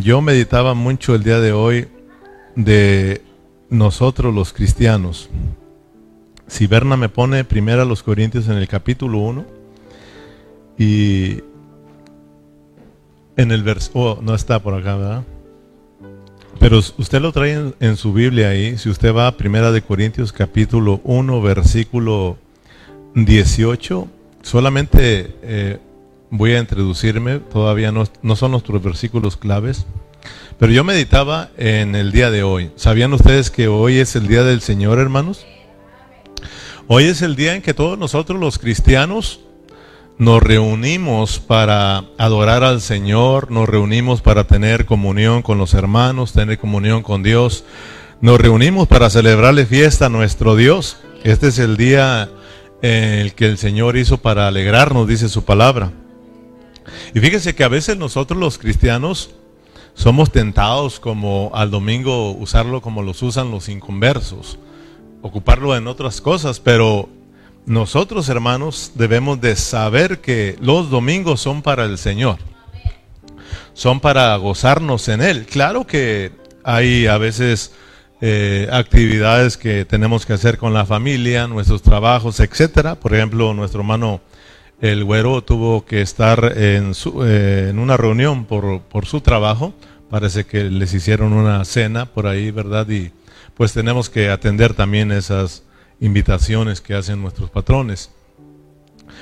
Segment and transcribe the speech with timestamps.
[0.00, 1.88] yo meditaba mucho el día de hoy
[2.56, 3.22] de
[3.70, 5.28] nosotros los cristianos.
[6.46, 9.44] Si Berna me pone primero a los Corintios en el capítulo 1
[10.78, 11.42] y
[13.36, 15.24] en el verso, oh, no está por acá, ¿verdad?
[16.60, 20.32] Pero usted lo trae en, su Biblia ahí, si usted va a Primera de Corintios
[20.32, 22.38] capítulo 1 versículo
[23.14, 24.08] 18,
[24.42, 25.78] solamente eh,
[26.36, 29.86] voy a introducirme, todavía no, son nuestros versículos claves,
[30.58, 32.72] pero yo meditaba en el día de hoy.
[32.74, 35.46] ¿Sabían ustedes que hoy es el día del Señor, hermanos?
[36.88, 39.40] Hoy es el día en que todos nosotros los cristianos
[40.18, 46.58] nos reunimos para adorar al Señor, nos reunimos para tener comunión con los hermanos, tener
[46.58, 47.64] comunión con Dios,
[48.20, 50.96] nos reunimos para celebrarle fiesta a nuestro Dios.
[51.22, 52.28] Este es el día
[52.82, 55.92] en el que el Señor hizo para alegrarnos, dice su palabra.
[57.14, 59.30] Y fíjese que a veces nosotros los cristianos
[59.94, 64.58] somos tentados como al domingo usarlo como los usan los inconversos,
[65.22, 67.08] ocuparlo en otras cosas, pero
[67.66, 72.38] nosotros hermanos debemos de saber que los domingos son para el Señor,
[73.72, 75.46] son para gozarnos en Él.
[75.46, 76.32] Claro que
[76.64, 77.72] hay a veces
[78.20, 82.94] eh, actividades que tenemos que hacer con la familia, nuestros trabajos, etcétera.
[82.94, 84.20] Por ejemplo, nuestro hermano
[84.80, 89.72] el güero tuvo que estar en, su, eh, en una reunión por, por, su trabajo.
[90.10, 92.88] Parece que les hicieron una cena por ahí, ¿verdad?
[92.88, 93.12] Y
[93.54, 95.62] pues tenemos que atender también esas
[96.00, 98.10] invitaciones que hacen nuestros patrones.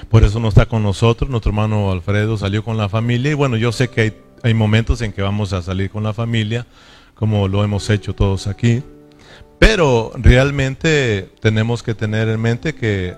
[0.08, 1.30] Por eso no está con nosotros.
[1.30, 3.32] Nuestro hermano Alfredo salió con la familia.
[3.32, 6.12] Y bueno, yo sé que hay, hay momentos en que vamos a salir con la
[6.12, 6.66] familia,
[7.14, 8.82] como lo hemos hecho todos aquí.
[9.58, 13.16] Pero realmente tenemos que tener en mente que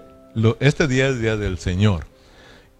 [0.61, 2.05] este día es día del Señor.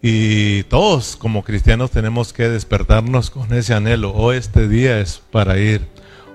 [0.07, 4.11] Y todos como cristianos tenemos que despertarnos con ese anhelo.
[4.11, 5.81] O oh, este día es para ir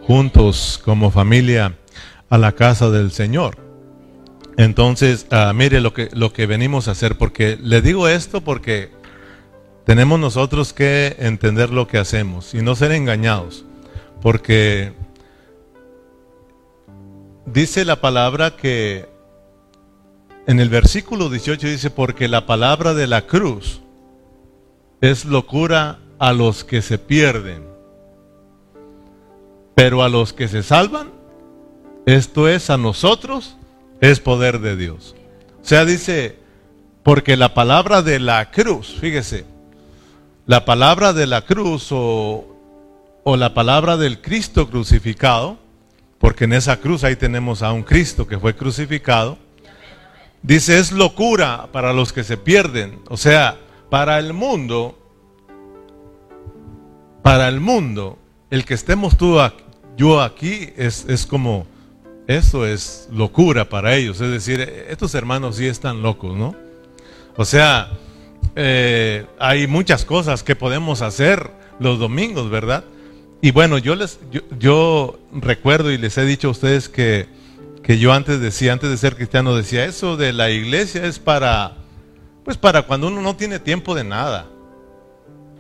[0.03, 1.77] juntos como familia
[2.31, 3.59] a la casa del Señor.
[4.57, 8.91] Entonces, uh, mire lo que, lo que venimos a hacer, porque le digo esto porque
[9.87, 13.65] tenemos nosotros que entender lo que hacemos y no ser engañados,
[14.21, 14.95] porque
[17.47, 19.09] dice la palabra que
[20.47, 23.81] en el versículo 18 dice, porque la palabra de la cruz
[25.01, 27.65] es locura a los que se pierden,
[29.75, 31.11] pero a los que se salvan,
[32.07, 33.57] esto es a nosotros,
[34.01, 35.15] es poder de Dios.
[35.63, 36.39] O sea, dice,
[37.03, 39.45] porque la palabra de la cruz, fíjese,
[40.47, 42.57] la palabra de la cruz o,
[43.25, 45.59] o la palabra del Cristo crucificado,
[46.19, 49.39] porque en esa cruz ahí tenemos a un Cristo que fue crucificado,
[50.43, 53.01] Dice, es locura para los que se pierden.
[53.09, 53.59] O sea,
[53.91, 54.99] para el mundo,
[57.23, 58.19] para el mundo,
[58.51, 59.39] el que estemos tú,
[59.97, 61.67] yo aquí, es, es como,
[62.27, 64.21] eso es locura para ellos.
[64.21, 66.55] Es decir, estos hermanos sí están locos, ¿no?
[67.37, 67.91] O sea,
[68.57, 72.85] eh, hay muchas cosas que podemos hacer los domingos, ¿verdad?
[73.41, 74.21] Y bueno, yo les,
[74.59, 77.27] yo recuerdo y les he dicho a ustedes que
[77.83, 81.77] que yo antes decía, antes de ser cristiano, decía, eso de la iglesia es para,
[82.45, 84.47] pues para cuando uno no tiene tiempo de nada.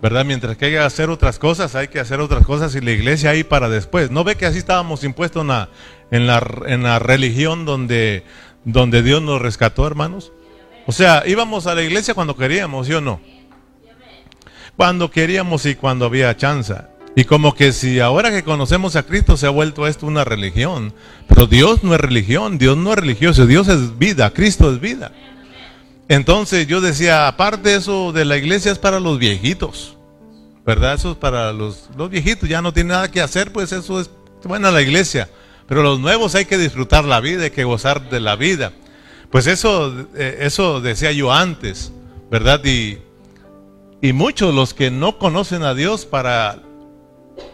[0.03, 0.25] ¿Verdad?
[0.25, 3.31] Mientras que hay que hacer otras cosas, hay que hacer otras cosas y la iglesia
[3.31, 4.10] ahí para después.
[4.10, 5.69] ¿No ve que así estábamos impuestos en la,
[6.10, 8.25] en la, en la religión donde,
[8.64, 10.32] donde Dios nos rescató, hermanos?
[10.87, 13.20] O sea, íbamos a la iglesia cuando queríamos, ¿sí o no?
[14.75, 16.75] Cuando queríamos y cuando había chance.
[17.16, 20.93] Y como que si ahora que conocemos a Cristo se ha vuelto esto una religión.
[21.28, 25.12] Pero Dios no es religión, Dios no es religioso, Dios es vida, Cristo es vida.
[26.09, 29.97] Entonces yo decía, aparte eso de la iglesia es para los viejitos.
[30.65, 30.94] ¿Verdad?
[30.94, 34.10] Eso es para los, los viejitos, ya no tiene nada que hacer, pues eso es
[34.44, 35.28] buena la iglesia.
[35.66, 38.72] Pero los nuevos hay que disfrutar la vida, hay que gozar de la vida.
[39.31, 41.93] Pues eso, eh, eso decía yo antes,
[42.31, 42.60] ¿verdad?
[42.65, 42.99] Y,
[44.03, 46.59] y muchos los que no conocen a Dios para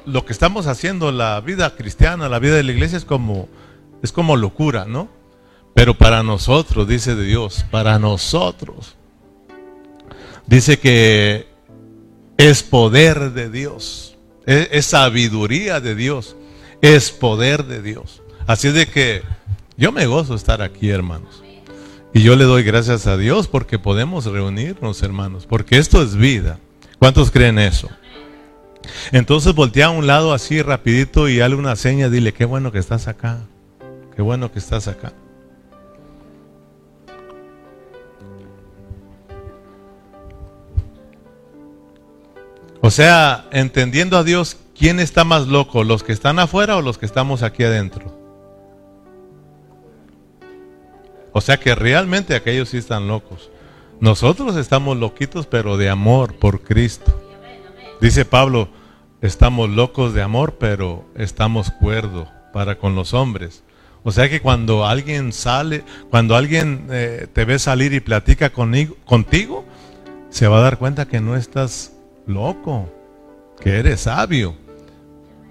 [0.05, 3.49] lo que estamos haciendo, la vida cristiana, la vida de la iglesia es como,
[4.03, 5.09] es como locura, ¿no?
[5.75, 8.97] Pero para nosotros, dice de Dios, para nosotros,
[10.47, 11.47] dice que
[12.39, 14.17] es poder de Dios,
[14.47, 16.37] es, sabiduría de Dios,
[16.81, 18.23] es poder de Dios.
[18.47, 19.23] Así de que
[19.77, 21.43] yo me gozo estar aquí, hermanos.
[22.15, 26.59] Y yo le doy gracias a Dios porque podemos reunirnos, hermanos, porque esto es vida.
[26.99, 27.91] ¿Cuántos creen eso?
[29.13, 32.79] Entonces voltea a un lado así rapidito y dale una seña, dile, qué bueno que
[32.79, 33.39] estás acá,
[34.15, 35.13] qué bueno que estás acá.
[42.81, 45.83] O sea, entendiendo a Dios, ¿quién está más loco?
[45.83, 48.17] ¿Los que están afuera o los que estamos aquí adentro?
[51.33, 53.51] O sea que realmente aquellos sí están locos.
[54.01, 57.26] Nosotros estamos loquitos, pero de amor por Cristo.
[58.01, 58.69] Dice Pablo,
[59.23, 63.63] estamos locos de amor, pero estamos cuerdos para con los hombres.
[64.03, 69.65] O sea que cuando alguien sale, cuando alguien eh, te ve salir y platica contigo,
[70.29, 71.93] se va a dar cuenta que no estás
[72.27, 72.89] loco,
[73.61, 74.55] que eres sabio.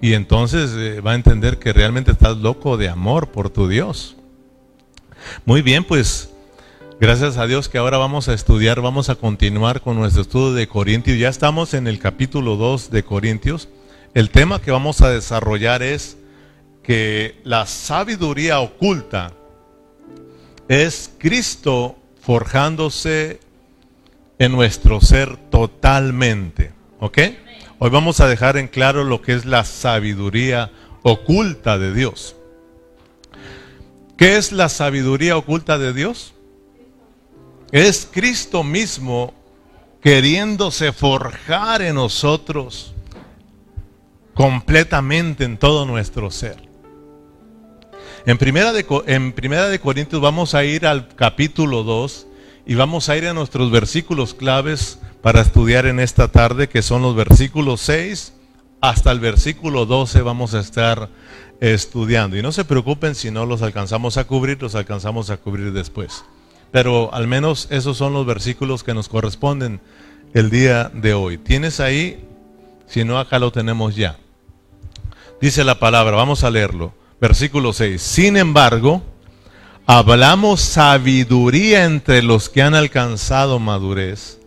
[0.00, 4.16] Y entonces eh, va a entender que realmente estás loco de amor por tu Dios.
[5.44, 6.30] Muy bien, pues
[7.00, 10.66] gracias a Dios que ahora vamos a estudiar, vamos a continuar con nuestro estudio de
[10.66, 11.18] Corintios.
[11.18, 13.68] Ya estamos en el capítulo 2 de Corintios.
[14.14, 16.16] El tema que vamos a desarrollar es
[16.82, 19.32] que la sabiduría oculta
[20.68, 23.40] es Cristo forjándose
[24.38, 26.72] en nuestro ser totalmente.
[27.00, 27.18] ¿Ok?
[27.78, 30.70] Hoy vamos a dejar en claro lo que es la sabiduría
[31.02, 32.36] oculta de Dios.
[34.16, 36.32] ¿Qué es la sabiduría oculta de Dios?
[37.72, 39.34] Es Cristo mismo
[40.00, 42.94] queriéndose forjar en nosotros
[44.34, 46.56] completamente en todo nuestro ser.
[48.24, 52.26] En primera, de, en primera de Corintios vamos a ir al capítulo 2
[52.66, 57.02] y vamos a ir a nuestros versículos claves para estudiar en esta tarde, que son
[57.02, 58.32] los versículos 6
[58.80, 61.08] hasta el versículo 12 vamos a estar
[61.60, 62.36] estudiando.
[62.36, 66.24] Y no se preocupen si no los alcanzamos a cubrir, los alcanzamos a cubrir después.
[66.76, 69.80] Pero al menos esos son los versículos que nos corresponden
[70.34, 71.38] el día de hoy.
[71.38, 72.22] ¿Tienes ahí?
[72.86, 74.18] Si no, acá lo tenemos ya.
[75.40, 76.92] Dice la palabra, vamos a leerlo.
[77.18, 78.02] Versículo 6.
[78.02, 79.02] Sin embargo,
[79.86, 84.38] hablamos sabiduría entre los que han alcanzado madurez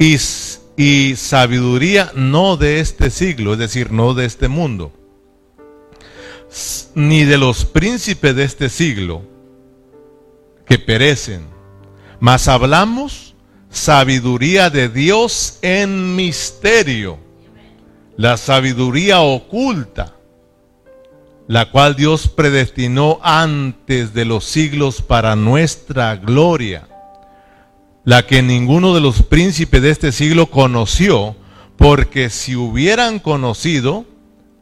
[0.00, 0.16] y,
[0.76, 4.92] y, sabiduría no de este siglo, es decir, no de este mundo,
[6.96, 9.35] ni de los príncipes de este siglo
[10.66, 11.46] que perecen,
[12.20, 13.34] mas hablamos
[13.70, 17.18] sabiduría de Dios en misterio,
[18.16, 20.16] la sabiduría oculta
[21.48, 26.88] la cual Dios predestinó antes de los siglos para nuestra gloria,
[28.04, 31.36] la que ninguno de los príncipes de este siglo conoció,
[31.76, 34.04] porque si hubieran conocido,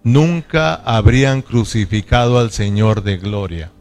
[0.03, 3.73] nunca habrían crucificado al Señor de gloria.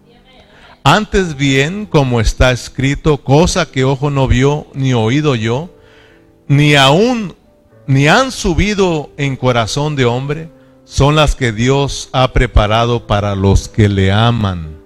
[0.83, 5.69] Antes bien, como está escrito, cosa que ojo no vio, ni oído yo,
[6.47, 7.35] ni aún,
[7.88, 10.50] ni han subido en corazón de hombre,
[10.83, 14.77] son las que Dios ha preparado para los que le aman.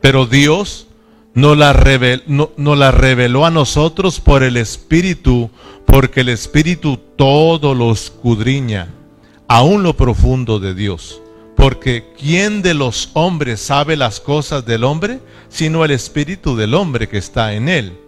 [0.00, 0.86] Pero Dios
[1.34, 5.50] nos la, reveló a nosotros por el Espíritu,
[5.86, 8.88] porque el Espíritu todo lo escudriña,
[9.46, 11.20] aún lo profundo de Dios.
[11.62, 17.08] Porque ¿quién de los hombres sabe las cosas del hombre, sino el Espíritu del hombre
[17.08, 18.00] que está en él?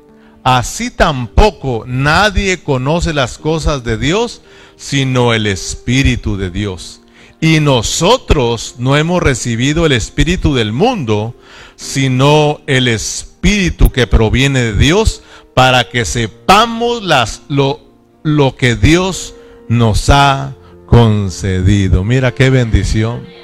[0.43, 4.43] Así tampoco nadie conoce las cosas de Dios,
[4.75, 7.01] sino el Espíritu de Dios.
[7.41, 11.37] Y nosotros no hemos recibido el Espíritu del mundo,
[11.77, 15.23] sino el Espíritu que proviene de Dios,
[15.55, 17.79] para que sepamos las, lo,
[18.25, 19.37] lo que Dios
[19.69, 20.57] nos ha
[20.87, 22.03] concedido.
[22.03, 23.44] Mira qué bendición.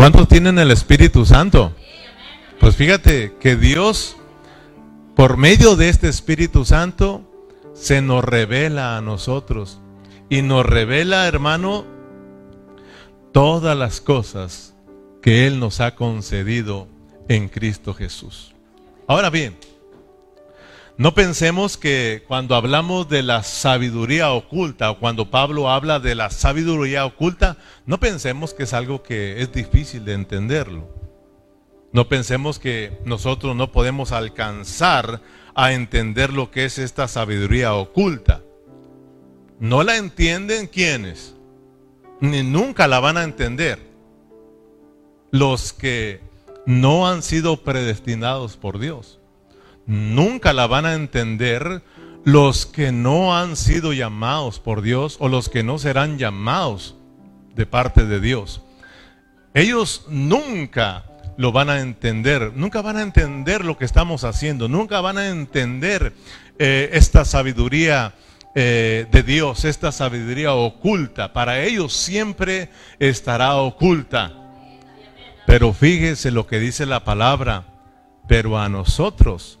[0.00, 1.74] ¿Cuántos tienen el Espíritu Santo?
[2.58, 4.16] Pues fíjate que Dios,
[5.14, 7.20] por medio de este Espíritu Santo,
[7.74, 9.78] se nos revela a nosotros.
[10.30, 11.84] Y nos revela, hermano,
[13.32, 14.74] todas las cosas
[15.20, 16.88] que Él nos ha concedido
[17.28, 18.54] en Cristo Jesús.
[19.06, 19.54] Ahora bien,
[21.00, 26.30] no pensemos que cuando hablamos de la sabiduría oculta o cuando Pablo habla de la
[26.30, 30.88] sabiduría oculta, no pensemos que es algo que es difícil de entenderlo.
[31.92, 35.20] No pensemos que nosotros no podemos alcanzar
[35.54, 38.42] a entender lo que es esta sabiduría oculta.
[39.58, 41.34] ¿No la entienden quiénes?
[42.20, 43.78] ni nunca la van a entender
[45.30, 46.20] los que
[46.66, 49.19] no han sido predestinados por Dios.
[49.90, 51.82] Nunca la van a entender
[52.24, 56.94] los que no han sido llamados por Dios o los que no serán llamados
[57.56, 58.62] de parte de Dios.
[59.52, 61.06] Ellos nunca
[61.36, 65.26] lo van a entender, nunca van a entender lo que estamos haciendo, nunca van a
[65.26, 66.12] entender
[66.60, 68.14] eh, esta sabiduría
[68.54, 72.68] eh, de Dios, esta sabiduría oculta, para ellos siempre
[73.00, 74.34] estará oculta.
[75.48, 77.64] Pero fíjese lo que dice la palabra,
[78.28, 79.59] pero a nosotros,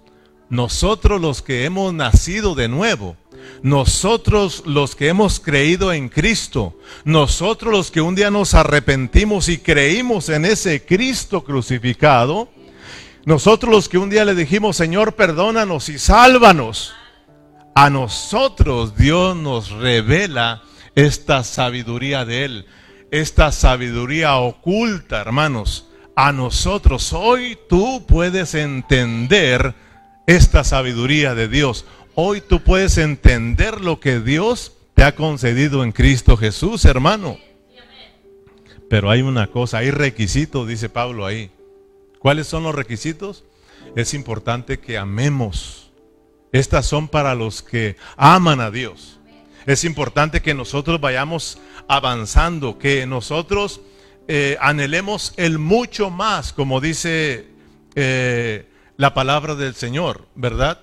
[0.50, 3.16] nosotros los que hemos nacido de nuevo,
[3.62, 9.58] nosotros los que hemos creído en Cristo, nosotros los que un día nos arrepentimos y
[9.58, 12.48] creímos en ese Cristo crucificado,
[13.24, 16.94] nosotros los que un día le dijimos, Señor, perdónanos y sálvanos,
[17.74, 20.62] a nosotros Dios nos revela
[20.96, 22.66] esta sabiduría de Él,
[23.12, 25.86] esta sabiduría oculta, hermanos.
[26.16, 29.74] A nosotros hoy tú puedes entender
[30.26, 31.84] esta sabiduría de Dios.
[32.14, 37.38] Hoy tú puedes entender lo que Dios te ha concedido en Cristo Jesús, hermano.
[38.88, 41.50] Pero hay una cosa, hay requisitos, dice Pablo ahí.
[42.18, 43.44] ¿Cuáles son los requisitos?
[43.96, 45.90] Es importante que amemos.
[46.52, 49.20] Estas son para los que aman a Dios.
[49.66, 53.80] Es importante que nosotros vayamos avanzando, que nosotros
[54.26, 57.46] eh, anhelemos el mucho más, como dice
[57.94, 58.66] eh,
[59.00, 60.78] la palabra del Señor, ¿verdad?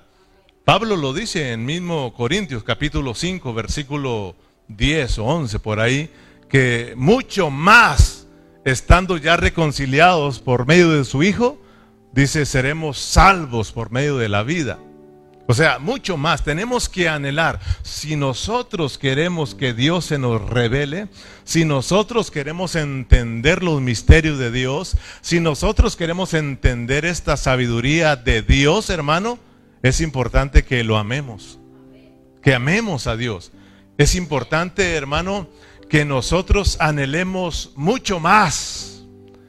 [0.66, 4.36] Pablo lo dice en mismo Corintios capítulo 5, versículo
[4.70, 6.10] 10 o 11 por ahí,
[6.50, 8.26] que mucho más
[8.66, 11.62] estando ya reconciliados por medio de su Hijo,
[12.12, 14.80] dice, seremos salvos por medio de la vida.
[15.50, 17.62] O sea, mucho más tenemos que anhelar.
[17.82, 21.08] Si nosotros queremos que Dios se nos revele,
[21.46, 28.42] si nosotros queremos entender los misterios de Dios, si nosotros queremos entender esta sabiduría de
[28.42, 29.40] Dios, hermano,
[29.84, 31.60] es importante que lo amemos.
[32.44, 33.54] Que amemos a Dios.
[33.98, 35.48] Es importante, hermano,
[35.90, 39.06] que nosotros anhelemos mucho más.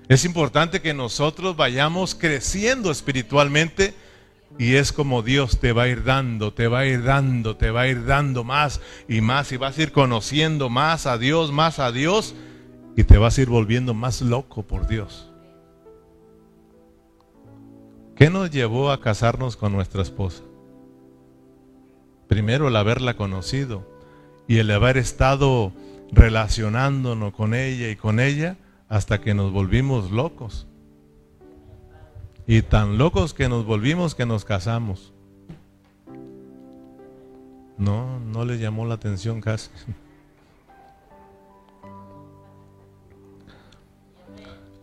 [0.09, 3.95] Es importante que nosotros vayamos creciendo espiritualmente
[4.57, 7.71] y es como Dios te va a ir dando, te va a ir dando, te
[7.71, 11.53] va a ir dando más y más y vas a ir conociendo más a Dios,
[11.53, 12.35] más a Dios
[12.97, 15.31] y te vas a ir volviendo más loco por Dios.
[18.17, 20.43] ¿Qué nos llevó a casarnos con nuestra esposa?
[22.27, 23.87] Primero el haberla conocido
[24.49, 25.73] y el haber estado
[26.11, 28.57] relacionándonos con ella y con ella
[28.89, 30.68] hasta que nos volvimos locos.
[32.51, 35.13] Y tan locos que nos volvimos que nos casamos.
[37.77, 39.69] No, no le llamó la atención casi.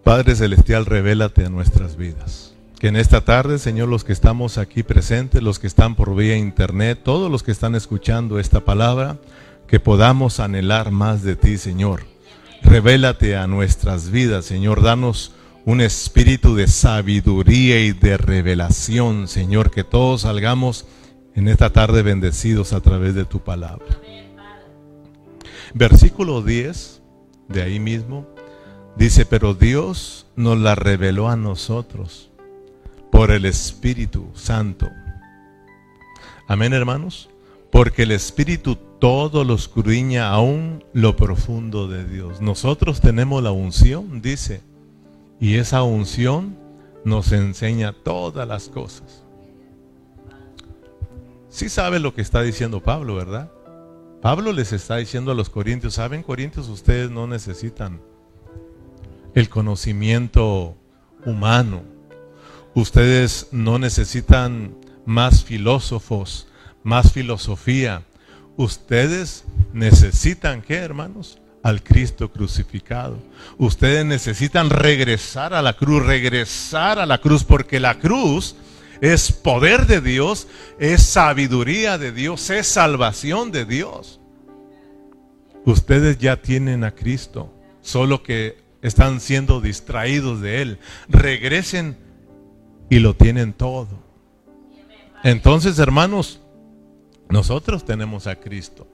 [0.04, 2.54] Padre Celestial, revélate a nuestras vidas.
[2.80, 6.38] Que en esta tarde, Señor, los que estamos aquí presentes, los que están por vía
[6.38, 9.18] internet, todos los que están escuchando esta palabra,
[9.68, 12.04] que podamos anhelar más de ti, Señor.
[12.62, 14.84] Revélate a nuestras vidas, Señor.
[14.84, 15.32] Danos
[15.66, 19.72] un espíritu de sabiduría y de revelación, Señor.
[19.72, 20.86] Que todos salgamos
[21.34, 24.00] en esta tarde bendecidos a través de tu palabra.
[25.74, 27.02] Versículo 10,
[27.50, 28.28] de ahí mismo,
[28.96, 32.30] dice, pero Dios nos la reveló a nosotros
[33.12, 34.90] por el Espíritu Santo.
[36.48, 37.30] Amén, hermanos.
[37.72, 42.40] Porque el Espíritu todo lo escudriña aún lo profundo de Dios.
[42.40, 44.62] Nosotros tenemos la unción, dice,
[45.40, 46.58] y esa unción
[47.04, 49.24] nos enseña todas las cosas.
[51.50, 53.52] Sí sabe lo que está diciendo Pablo, ¿verdad?
[54.22, 56.68] Pablo les está diciendo a los corintios, ¿saben corintios?
[56.68, 58.02] Ustedes no necesitan
[59.34, 60.76] el conocimiento
[61.26, 61.84] humano.
[62.74, 64.76] Ustedes no necesitan
[65.06, 66.48] más filósofos,
[66.84, 68.04] más filosofía
[68.58, 71.40] Ustedes necesitan, ¿qué hermanos?
[71.66, 73.18] Al Cristo crucificado.
[73.58, 78.56] Ustedes necesitan regresar a la cruz, regresar a la cruz, porque la cruz
[79.02, 84.20] es poder de Dios, es sabiduría de Dios, es salvación de Dios.
[85.66, 90.80] Ustedes ya tienen a Cristo, solo que están siendo distraídos de Él.
[91.10, 91.98] Regresen
[92.92, 94.04] y lo tienen todo.
[95.24, 96.42] Entonces, hermanos,
[97.28, 98.88] nosotros tenemos a Cristo.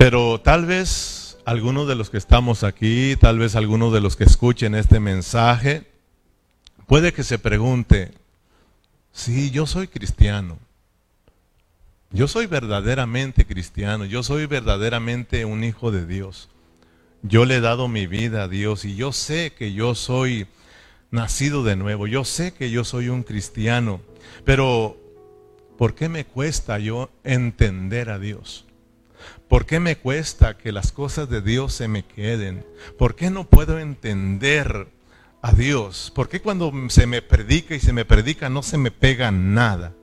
[0.00, 4.24] Pero tal vez algunos de los que estamos aquí, tal vez algunos de los que
[4.24, 5.84] escuchen este mensaje,
[6.86, 8.10] puede que se pregunte,
[9.12, 10.56] sí, yo soy cristiano.
[12.12, 16.48] Yo soy verdaderamente cristiano, yo soy verdaderamente un hijo de Dios.
[17.20, 20.46] Yo le he dado mi vida a Dios y yo sé que yo soy
[21.10, 24.00] nacido de nuevo, yo sé que yo soy un cristiano.
[24.46, 24.96] Pero,
[25.76, 28.64] ¿por qué me cuesta yo entender a Dios?
[29.48, 32.64] ¿Por qué me cuesta que las cosas de Dios se me queden?
[32.98, 34.88] ¿Por qué no puedo entender
[35.42, 36.12] a Dios?
[36.14, 39.94] ¿Por qué cuando se me predica y se me predica no se me pega nada?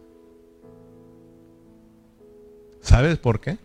[2.81, 3.57] ¿Sabes por qué?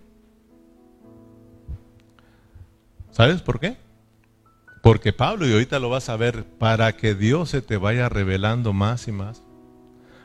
[3.10, 3.76] ¿Sabes por qué?
[4.82, 8.72] Porque Pablo, y ahorita lo vas a ver, para que Dios se te vaya revelando
[8.72, 9.42] más y más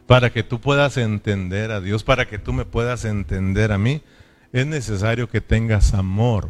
[0.07, 4.01] para que tú puedas entender a Dios, para que tú me puedas entender a mí,
[4.53, 6.49] es necesario que tengas amor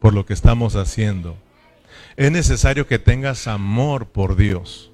[0.00, 1.36] por lo que estamos haciendo.
[2.16, 4.90] Es necesario que tengas amor por Dios.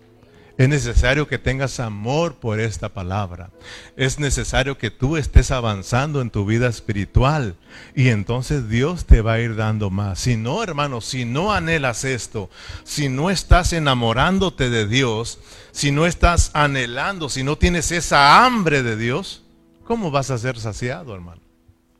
[0.58, 3.50] Es necesario que tengas amor por esta palabra.
[3.94, 7.56] Es necesario que tú estés avanzando en tu vida espiritual
[7.94, 10.18] y entonces Dios te va a ir dando más.
[10.20, 12.48] Si no, hermano, si no anhelas esto,
[12.84, 15.40] si no estás enamorándote de Dios,
[15.72, 19.42] si no estás anhelando, si no tienes esa hambre de Dios,
[19.84, 21.45] ¿cómo vas a ser saciado, hermano?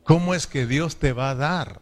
[0.06, 1.80] ¿Cómo es que Dios te va a dar?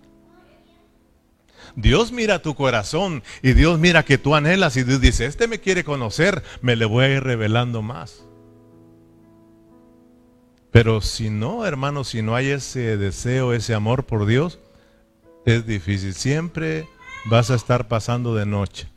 [1.76, 5.60] Dios mira tu corazón y Dios mira que tú anhelas y Dios dice, este me
[5.60, 8.24] quiere conocer, me le voy a ir revelando más.
[10.70, 14.58] Pero si no, hermano, si no hay ese deseo, ese amor por Dios,
[15.44, 16.14] es difícil.
[16.14, 16.88] Siempre
[17.26, 18.88] vas a estar pasando de noche.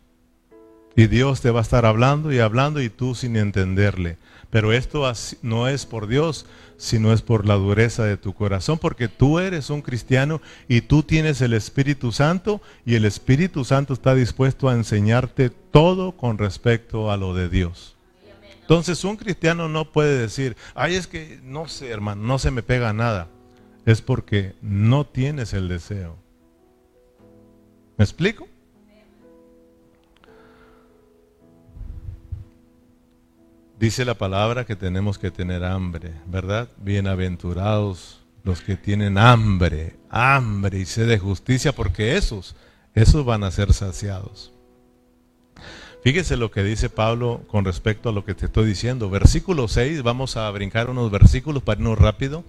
[0.96, 4.18] Y Dios te va a estar hablando y hablando y tú sin entenderle.
[4.50, 5.12] Pero esto
[5.42, 6.46] no es por Dios,
[6.78, 11.04] sino es por la dureza de tu corazón, porque tú eres un cristiano y tú
[11.04, 17.12] tienes el Espíritu Santo y el Espíritu Santo está dispuesto a enseñarte todo con respecto
[17.12, 17.96] a lo de Dios.
[18.62, 22.64] Entonces un cristiano no puede decir, ay es que no sé hermano, no se me
[22.64, 23.30] pega nada.
[23.86, 26.18] Es porque no tienes el deseo.
[27.98, 28.48] ¿Me explico?
[33.80, 36.68] Dice la palabra que tenemos que tener hambre, ¿verdad?
[36.78, 42.56] Bienaventurados los que tienen hambre, hambre y sed de justicia, porque esos,
[42.96, 44.52] esos van a ser saciados.
[46.04, 49.12] Fíjese lo que dice Pablo con respecto a lo que te estoy diciendo.
[49.12, 52.46] Versículo 6, vamos a brincar unos versículos para irnos rápido.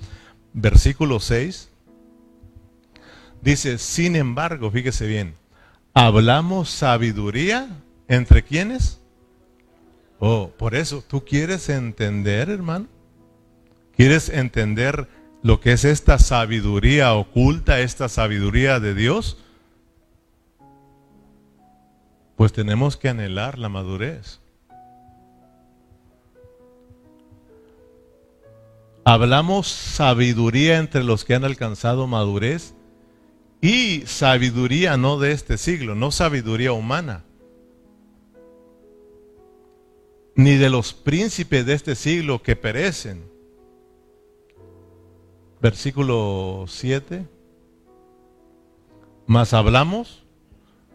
[0.55, 1.69] Versículo 6
[3.43, 5.35] dice, sin embargo, fíjese bien,
[5.93, 7.69] hablamos sabiduría
[8.09, 8.98] entre quienes
[10.21, 12.87] Oh, por eso, ¿tú quieres entender, hermano?
[13.97, 15.09] ¿Quieres entender
[15.43, 19.39] lo que es esta sabiduría oculta, esta sabiduría de Dios?
[22.37, 24.41] Pues tenemos que anhelar la madurez.
[29.05, 32.75] Hablamos sabiduría entre los que han alcanzado madurez
[33.61, 37.25] y sabiduría no de este siglo, no sabiduría humana.
[40.39, 43.29] Ni de los príncipes de este siglo que perecen.
[45.61, 47.27] Versículo 7.
[49.27, 50.23] Mas hablamos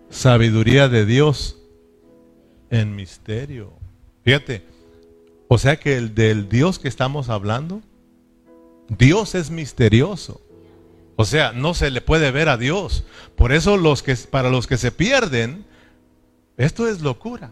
[0.10, 1.58] sabiduría de Dios
[2.70, 3.74] en misterio.
[4.24, 4.66] Fíjate,
[5.50, 7.82] o sea que el del Dios que estamos hablando,
[8.88, 10.42] Dios es misterioso.
[11.18, 13.04] O sea, no se le puede ver a Dios.
[13.36, 15.66] Por eso los que para los que se pierden,
[16.56, 17.52] esto es locura.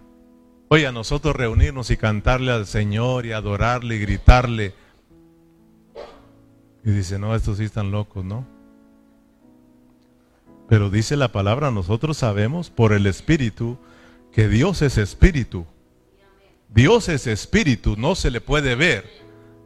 [0.74, 4.74] Oye, a nosotros reunirnos y cantarle al Señor y adorarle y gritarle.
[6.86, 8.48] Y dice, no, estos sí están locos, ¿no?
[10.70, 13.78] Pero dice la palabra, nosotros sabemos por el Espíritu
[14.32, 15.66] que Dios es Espíritu.
[16.70, 19.04] Dios es Espíritu, no se le puede ver.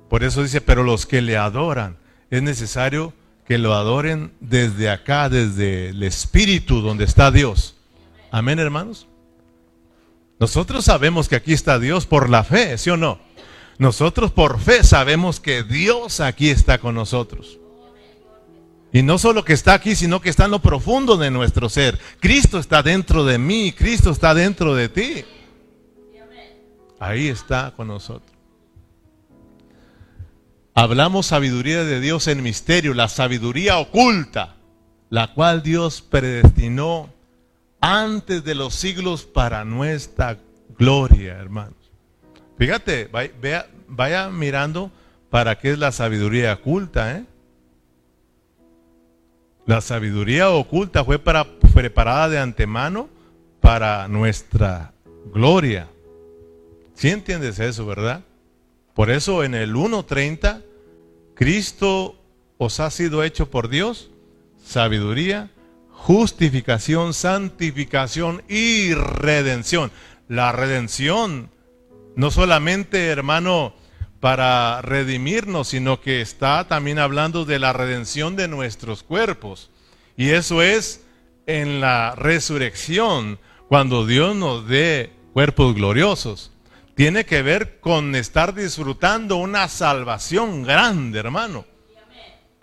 [0.10, 1.98] Por eso dice, pero los que le adoran,
[2.32, 3.14] es necesario
[3.46, 7.76] que lo adoren desde acá, desde el Espíritu donde está Dios.
[8.32, 9.08] Amén, hermanos.
[10.40, 13.20] Nosotros sabemos que aquí está Dios por la fe, ¿sí o no?
[13.78, 17.60] Nosotros por fe sabemos que Dios aquí está con nosotros.
[18.92, 22.00] Y no solo que está aquí, sino que está en lo profundo de nuestro ser.
[22.20, 25.26] Cristo está dentro de mí, Cristo está dentro de ti.
[27.00, 28.32] Ahí está con nosotros.
[30.74, 34.56] Hablamos sabiduría de Dios en misterio, la sabiduría oculta,
[35.10, 37.10] la cual Dios predestinó
[37.88, 40.40] antes de los siglos para nuestra
[40.76, 41.78] gloria, hermanos.
[42.58, 44.92] Fíjate, vaya, vaya mirando
[45.30, 47.26] para qué es la sabiduría oculta, ¿eh?
[49.68, 51.46] La sabiduría oculta fue para,
[51.76, 53.08] preparada de antemano
[53.62, 54.92] para nuestra
[55.32, 55.88] gloria.
[56.96, 58.24] ¿Sí entiendes eso, verdad?
[58.96, 60.64] Por eso en el 1.30,
[61.36, 62.16] Cristo
[62.58, 64.10] os ha sido hecho por Dios
[64.64, 65.52] sabiduría,
[66.06, 69.92] justificación, santificación y redención.
[70.28, 71.50] La redención,
[72.16, 73.74] no solamente, hermano,
[74.20, 79.72] para redimirnos, sino que está también hablando de la redención de nuestros cuerpos.
[80.16, 81.04] Y eso es
[81.48, 86.52] en la resurrección, cuando Dios nos dé cuerpos gloriosos.
[86.94, 91.66] Tiene que ver con estar disfrutando una salvación grande, hermano.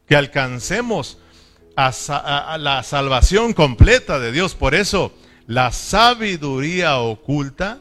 [0.06, 1.18] Que alcancemos
[1.76, 4.54] a, la salvación completa de Dios.
[4.54, 5.12] Por eso,
[5.46, 7.80] la sabiduría oculta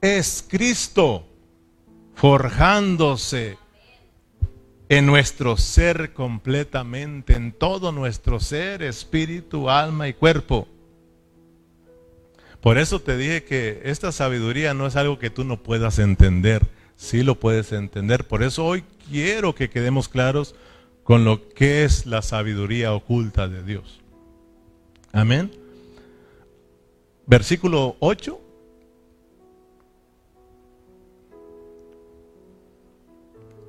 [0.00, 1.26] es Cristo.
[2.14, 3.56] forjándose
[4.90, 10.66] en nuestro ser completamente, en todo nuestro ser, espíritu, alma y cuerpo.
[12.60, 16.66] Por eso te dije que esta sabiduría no es algo que tú no puedas entender,
[16.96, 18.26] sí lo puedes entender.
[18.26, 20.56] Por eso hoy quiero que quedemos claros
[21.10, 23.98] con lo que es la sabiduría oculta de Dios.
[25.10, 25.50] Amén.
[27.26, 28.40] Versículo 8.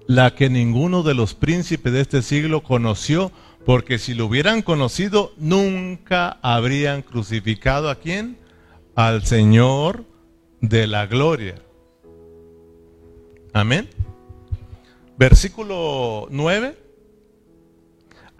[0.05, 3.31] La que ninguno de los príncipes de este siglo conoció,
[3.65, 8.37] porque si lo hubieran conocido, nunca habrían crucificado a quién?
[8.93, 10.05] al Señor
[10.59, 11.55] de la gloria.
[13.51, 13.89] Amén.
[15.17, 16.90] Versículo 9.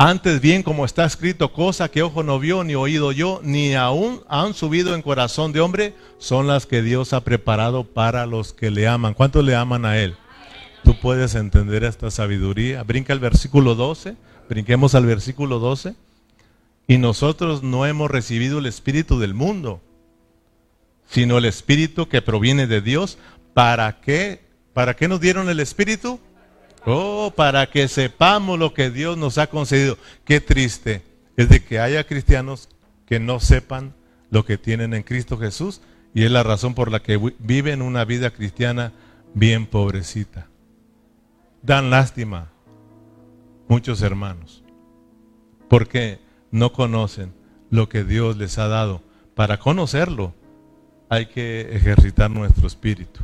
[0.04, 4.24] Antes bien, como está escrito, cosa que ojo no vio, ni oído yo, ni aún
[4.28, 8.72] han subido en corazón de hombre, son las que Dios ha preparado para los que
[8.72, 9.14] le aman.
[9.14, 10.16] ¿Cuántos le aman a Él?
[10.84, 12.82] Tú puedes entender esta sabiduría.
[12.82, 14.16] Brinca el versículo 12,
[14.50, 15.94] brinquemos al versículo 12.
[16.88, 19.82] Y nosotros no hemos recibido el Espíritu del mundo,
[21.06, 23.20] sino el Espíritu que proviene de Dios.
[23.54, 24.42] ¿Para qué?
[24.74, 26.20] ¿Para qué nos dieron el Espíritu?
[26.86, 29.98] Oh, para que sepamos lo que Dios nos ha concedido.
[30.26, 31.04] Qué triste
[31.38, 32.70] es de que haya cristianos
[33.06, 33.94] que no sepan
[34.30, 35.82] lo que tienen en Cristo Jesús
[36.14, 38.94] y es la razón por la que viven una vida cristiana
[39.34, 40.48] bien pobrecita.
[41.62, 42.52] Dan lástima
[43.68, 44.64] muchos hermanos
[45.70, 47.34] porque no conocen
[47.70, 49.02] lo que Dios les ha dado.
[49.36, 50.34] Para conocerlo
[51.10, 53.22] hay que ejercitar nuestro espíritu.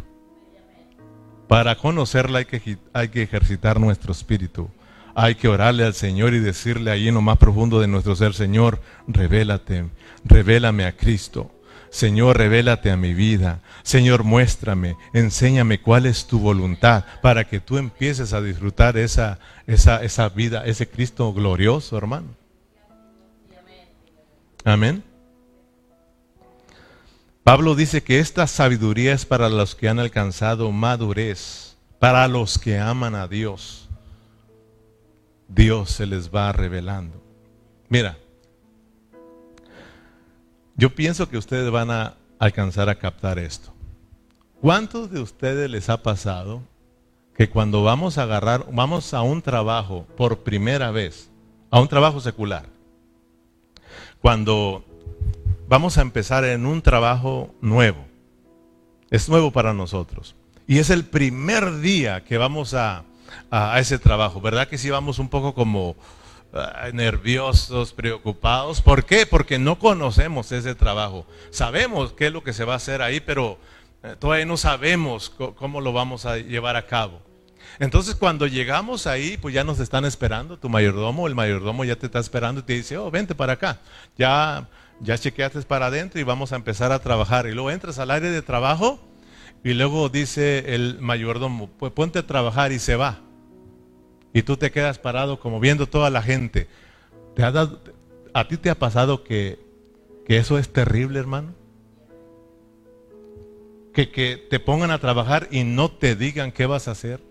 [1.47, 4.69] Para conocerla hay que, hay que ejercitar nuestro espíritu.
[5.15, 8.33] Hay que orarle al Señor y decirle ahí en lo más profundo de nuestro ser,
[8.33, 9.85] Señor, revélate,
[10.23, 11.51] revélame a Cristo.
[11.89, 13.61] Señor, revélate a mi vida.
[13.81, 20.03] Señor, muéstrame, enséñame cuál es tu voluntad para que tú empieces a disfrutar esa, esa,
[20.03, 22.27] esa vida, ese Cristo glorioso, hermano.
[24.63, 25.03] Amén.
[27.47, 32.77] Pablo dice que esta sabiduría es para los que han alcanzado madurez, para los que
[32.77, 33.87] aman a Dios.
[35.47, 37.23] Dios se les va revelando.
[37.87, 38.17] Mira,
[40.75, 43.73] yo pienso que ustedes van a alcanzar a captar esto.
[44.59, 46.63] ¿Cuántos de ustedes les ha pasado
[47.33, 51.31] que cuando vamos a agarrar, vamos a un trabajo por primera vez,
[51.71, 52.65] a un trabajo secular,
[54.19, 54.83] cuando
[55.67, 58.05] vamos a empezar en un trabajo nuevo.
[59.09, 60.35] Es nuevo para nosotros.
[60.67, 63.03] Y es el primer día que vamos a,
[63.77, 64.41] ese trabajo.
[64.41, 65.95] ¿Verdad que sí vamos un poco como
[66.53, 68.81] ah, nerviosos, preocupados?
[68.81, 69.25] ¿Por qué?
[69.25, 71.25] Porque no conocemos ese trabajo.
[71.51, 73.57] Sabemos qué es lo que se va a hacer ahí, pero
[74.03, 77.21] eh, todavía no sabemos cómo lo vamos a llevar a cabo.
[77.79, 82.07] Entonces cuando llegamos ahí, pues ya nos están esperando, tu mayordomo, el mayordomo ya te
[82.07, 83.79] está esperando y te dice, oh, vente para acá.
[84.17, 84.67] Ya
[84.99, 87.47] ya chequeaste para adentro y vamos a empezar a trabajar.
[87.47, 88.99] Y luego entras al área de trabajo
[89.63, 93.19] y luego dice el mayordomo, pues ponte a trabajar y se va.
[94.33, 96.67] Y tú te quedas parado como viendo toda la gente.
[97.35, 97.81] ¿Te ha dado,
[98.33, 99.59] ¿A ti te ha pasado que,
[100.25, 101.53] que eso es terrible, hermano?
[103.93, 107.26] Que, que te pongan a trabajar y no te digan qué vas a hacer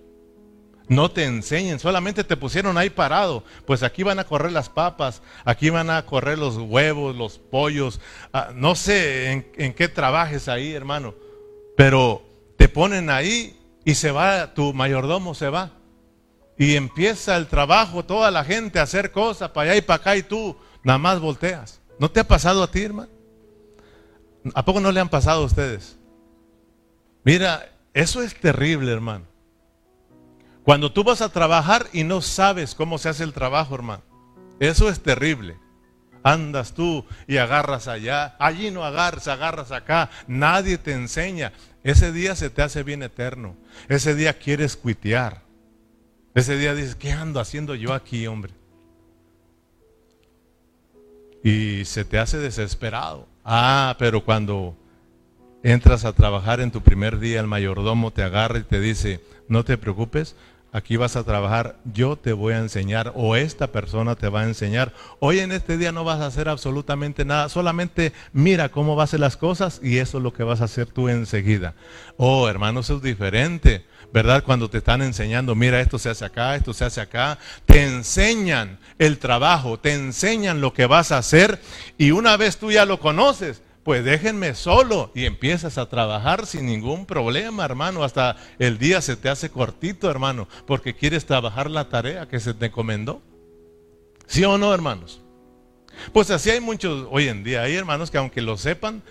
[0.88, 3.42] no te enseñen, solamente te pusieron ahí parado.
[3.66, 8.01] Pues aquí van a correr las papas, aquí van a correr los huevos, los pollos.
[8.33, 11.14] Ah, no sé en, en, qué trabajes ahí, hermano,
[11.77, 12.22] pero
[12.57, 15.72] te ponen ahí y se va, tu mayordomo se va.
[16.59, 20.16] Y empieza el trabajo, toda la gente a hacer cosas para allá y para acá
[20.16, 21.81] y tú nada más volteas.
[21.99, 23.11] ¿No te ha pasado a ti, hermano?
[24.55, 25.99] ¿A poco no le han pasado a ustedes?
[27.25, 29.25] Mira, eso es terrible, hermano.
[30.66, 34.02] Cuando tú vas a trabajar y no sabes cómo se hace el trabajo, hermano.
[34.59, 35.57] Eso es terrible.
[36.24, 41.52] Andas tú y agarras allá, allí no agarras, agarras acá, nadie te enseña.
[41.85, 43.57] Ese día se te hace bien eterno.
[43.88, 45.42] Ese día quieres cuitear.
[46.35, 48.52] Ese día dices, ¿qué ando haciendo yo aquí, hombre?
[51.44, 53.29] Y se te hace desesperado.
[53.44, 54.76] Ah, pero cuando
[55.62, 59.64] entras a trabajar en tu primer día, el mayordomo te agarra y te dice, no
[59.64, 60.35] te preocupes,
[60.77, 64.45] aquí vas a trabajar, yo te voy a enseñar o esta persona te va a
[64.45, 64.93] enseñar.
[65.21, 69.09] Hoy en este día no vas a hacer absolutamente nada, solamente mira cómo vas a
[69.11, 71.75] hacer las cosas y eso es lo que vas a hacer tú enseguida.
[72.19, 74.45] Oh, hermano, eso es diferente, ¿verdad?
[74.45, 78.79] Cuando te están enseñando, mira, esto se hace acá, esto se hace acá, te enseñan
[78.99, 81.59] el trabajo, te enseñan lo que vas a hacer
[81.97, 86.66] y una vez tú ya lo conoces, pues déjenme solo y empiezas a trabajar sin
[86.66, 88.03] ningún problema, hermano.
[88.03, 92.53] Hasta el día se te hace cortito, hermano, porque quieres trabajar la tarea que se
[92.53, 93.22] te encomendó.
[94.27, 95.20] ¿Sí o no, hermanos?
[96.12, 97.62] Pues así hay muchos hoy en día.
[97.62, 99.05] Hay hermanos que aunque lo sepan,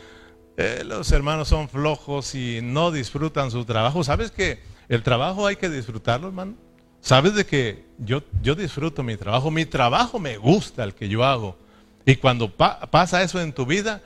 [0.57, 4.03] eh, los hermanos son flojos y no disfrutan su trabajo.
[4.03, 4.59] ¿Sabes que
[4.89, 6.55] el trabajo hay que disfrutarlo, hermano?
[6.99, 9.49] ¿Sabes de que yo, yo disfruto mi trabajo?
[9.51, 11.57] Mi trabajo me gusta el que yo hago.
[12.05, 14.01] Y cuando pasa eso en tu vida,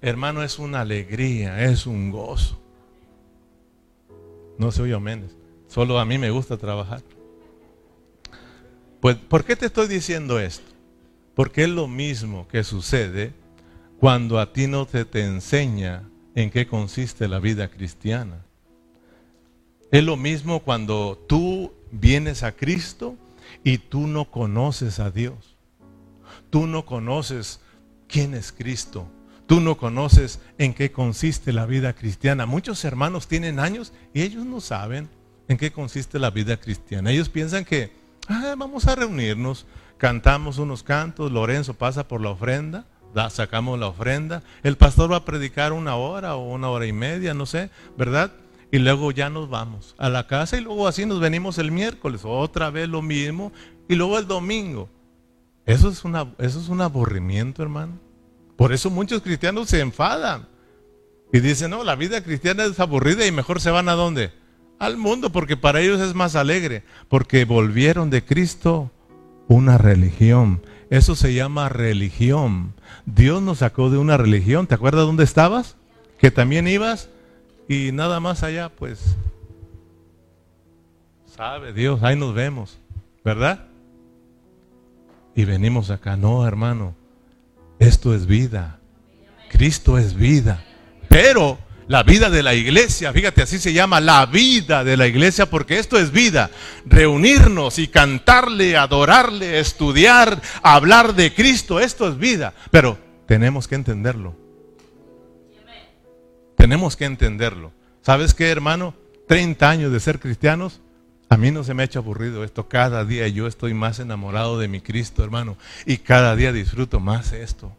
[0.00, 2.60] hermano, es una alegría, es un gozo.
[4.58, 5.30] No se oye menos.
[5.68, 7.02] Solo a mí me gusta trabajar.
[9.00, 10.72] Pues, ¿por qué te estoy diciendo esto?
[11.34, 13.32] Porque es lo mismo que sucede
[14.00, 18.44] cuando a ti no te, te enseña en qué consiste la vida cristiana.
[19.90, 23.16] Es lo mismo cuando tú vienes a Cristo
[23.64, 25.56] y tú no conoces a Dios.
[26.50, 27.60] Tú no conoces
[28.06, 29.08] quién es Cristo.
[29.48, 32.44] Tú no conoces en qué consiste la vida cristiana.
[32.44, 35.08] Muchos hermanos tienen años y ellos no saben
[35.48, 37.10] en qué consiste la vida cristiana.
[37.10, 37.90] Ellos piensan que
[38.28, 42.84] ah, vamos a reunirnos, cantamos unos cantos, Lorenzo pasa por la ofrenda,
[43.30, 47.32] sacamos la ofrenda, el pastor va a predicar una hora o una hora y media,
[47.32, 48.30] no sé, ¿verdad?
[48.70, 52.20] y luego ya nos vamos a la casa y luego así nos venimos el miércoles,
[52.24, 53.50] otra vez lo mismo
[53.88, 54.90] y luego el domingo.
[55.64, 57.98] Eso es, una, eso es un aburrimiento, hermano.
[58.58, 60.48] Por eso muchos cristianos se enfadan
[61.32, 64.32] y dicen, no, la vida cristiana es aburrida y mejor se van a dónde?
[64.80, 68.90] Al mundo, porque para ellos es más alegre, porque volvieron de Cristo
[69.46, 70.60] una religión.
[70.90, 72.74] Eso se llama religión.
[73.06, 74.66] Dios nos sacó de una religión.
[74.66, 75.76] ¿Te acuerdas dónde estabas?
[76.18, 77.10] Que también ibas
[77.68, 79.14] y nada más allá, pues,
[81.26, 82.76] sabe Dios, ahí nos vemos,
[83.24, 83.68] ¿verdad?
[85.36, 86.96] Y venimos acá, no, hermano,
[87.78, 88.78] esto es vida,
[89.50, 90.64] Cristo es vida,
[91.08, 95.46] pero la vida de la iglesia, fíjate, así se llama la vida de la iglesia,
[95.46, 96.50] porque esto es vida.
[96.84, 102.52] Reunirnos y cantarle, adorarle, estudiar, hablar de Cristo, esto es vida.
[102.70, 104.36] Pero tenemos que entenderlo.
[106.58, 107.72] Tenemos que entenderlo.
[108.02, 108.94] ¿Sabes qué, hermano?
[109.26, 110.82] 30 años de ser cristianos,
[111.30, 112.68] a mí no se me ha hecho aburrido esto.
[112.68, 115.56] Cada día yo estoy más enamorado de mi Cristo, hermano.
[115.84, 117.72] Y cada día disfruto más esto.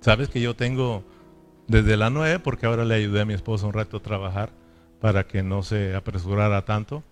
[0.00, 1.04] ¿Sabes que yo tengo
[1.68, 4.50] desde la 9, porque ahora le ayudé a mi esposa un rato a trabajar
[5.00, 7.04] para que no se apresurara tanto?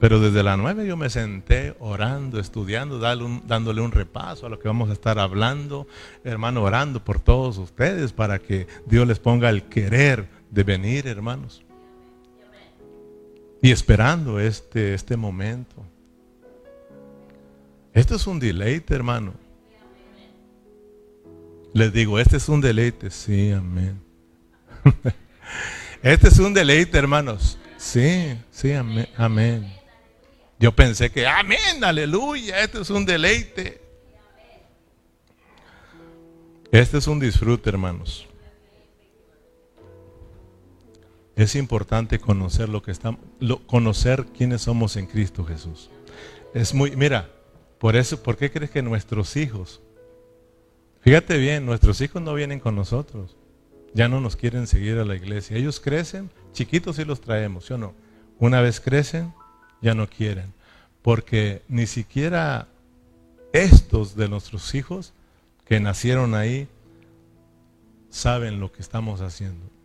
[0.00, 4.68] Pero desde la 9 yo me senté orando, estudiando, dándole un repaso a lo que
[4.68, 5.86] vamos a estar hablando,
[6.24, 11.64] hermano, orando por todos ustedes para que Dios les ponga el querer de venir, hermanos.
[13.60, 15.84] Y esperando este, este momento.
[17.92, 19.34] Esto es un deleite, hermano.
[21.72, 23.10] Les digo, este es un deleite.
[23.10, 24.00] Sí, amén.
[26.00, 27.58] Este es un deleite, hermanos.
[27.76, 29.08] Sí, sí, amén.
[29.16, 29.78] amén.
[30.60, 33.82] Yo pensé que, amén, aleluya, este es un deleite.
[36.70, 38.27] Este es un disfrute, hermanos.
[41.38, 43.20] Es importante conocer lo que estamos,
[43.66, 45.88] conocer quiénes somos en Cristo Jesús.
[46.52, 47.30] Es muy, mira,
[47.78, 49.80] por eso, ¿por qué crees que nuestros hijos,
[51.00, 53.36] fíjate bien, nuestros hijos no vienen con nosotros,
[53.94, 55.56] ya no nos quieren seguir a la iglesia.
[55.56, 57.94] Ellos crecen, chiquitos y los traemos, ¿sí o no?
[58.40, 59.32] Una vez crecen,
[59.80, 60.52] ya no quieren.
[61.02, 62.66] Porque ni siquiera
[63.52, 65.12] estos de nuestros hijos
[65.66, 66.66] que nacieron ahí
[68.10, 69.77] saben lo que estamos haciendo.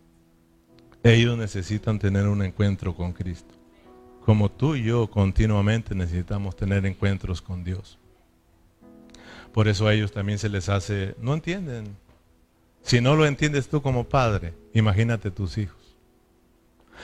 [1.04, 3.54] Ellos necesitan tener un encuentro con Cristo.
[4.24, 7.98] Como tú y yo continuamente necesitamos tener encuentros con Dios.
[9.52, 11.94] Por eso a ellos también se les hace, no entienden.
[12.82, 15.76] Si no lo entiendes tú como padre, imagínate tus hijos.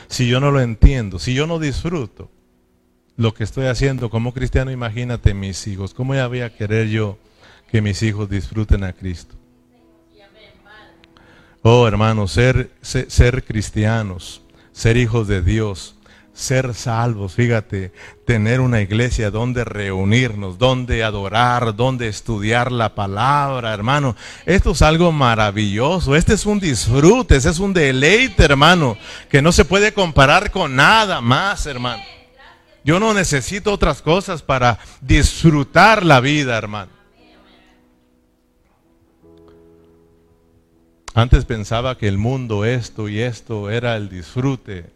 [0.09, 2.31] Si yo no lo entiendo, si yo no disfruto,
[3.19, 5.93] lo que estoy haciendo como cristiano, imagínate mis hijos.
[5.93, 7.19] ¿Cómo ya voy a querer yo
[7.71, 9.40] que mis hijos disfruten a Cristo?
[11.63, 14.41] Oh, hermanos, ser, ser, cristianos,
[14.73, 15.95] ser hijos de Dios,
[16.33, 17.93] ser salvos, fíjate,
[18.27, 24.17] tener una iglesia donde reunirnos, donde adorar, donde estudiar la palabra, hermano.
[24.47, 28.97] Esto es algo maravilloso, este es un disfrute, este es un deleite, hermano,
[29.29, 32.03] que no se puede comparar con nada más, hermano.
[32.85, 37.00] Yo no necesito otras cosas para disfrutar la vida, hermano.
[41.15, 44.87] Antes pensaba que el mundo, esto y esto, era el disfrute,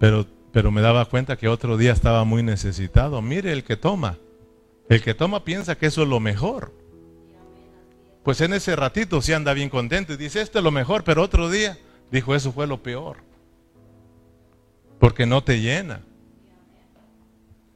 [0.00, 3.20] pero, pero me daba cuenta que otro día estaba muy necesitado.
[3.20, 4.16] Mire el que toma.
[4.88, 6.72] El que toma piensa que eso es lo mejor.
[8.22, 11.22] pues en ese ratito sí anda bien contento y dice, esto es lo mejor, pero
[11.22, 11.76] otro día
[12.10, 13.18] dijo, eso fue lo peor.
[14.98, 16.00] Porque no te llena.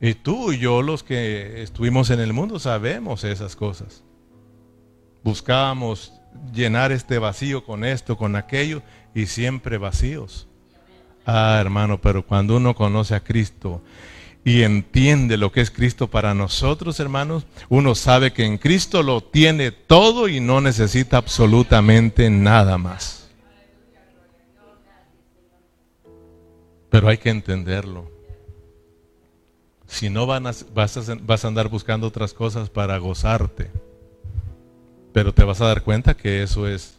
[0.00, 4.04] Y tú y yo, los que estuvimos en el mundo, sabemos esas cosas.
[5.24, 6.12] Buscábamos
[6.52, 8.82] llenar este vacío con esto, con aquello,
[9.14, 10.46] y siempre vacíos.
[11.24, 13.82] Ah, hermano, pero cuando uno conoce a Cristo
[14.44, 19.20] y entiende lo que es Cristo para nosotros, hermanos, uno sabe que en Cristo lo
[19.20, 23.28] tiene todo y no necesita absolutamente nada más.
[26.90, 28.08] Pero hay que entenderlo.
[29.88, 33.70] Si no vas, a, vas a andar buscando otras cosas para gozarte,
[35.16, 36.98] pero te vas a dar cuenta que eso es,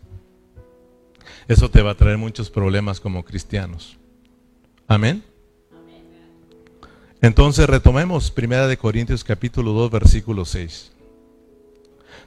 [1.48, 3.96] eso te va a traer muchos problemas como cristianos.
[4.88, 5.24] Amén.
[7.22, 10.94] Entonces retomemos 1 Corintios capítulo 2 versículo 6.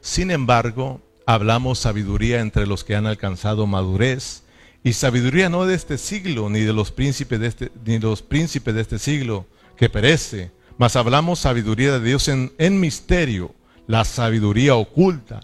[0.01, 4.45] Sin embargo, hablamos sabiduría entre los que han alcanzado madurez,
[4.85, 8.77] y sabiduría no de este siglo, ni de los príncipes de este, ni los príncipes
[8.77, 9.45] de este siglo,
[9.77, 13.57] que perece, mas hablamos sabiduría de Dios en misterio,
[13.89, 15.41] la sabiduría oculta,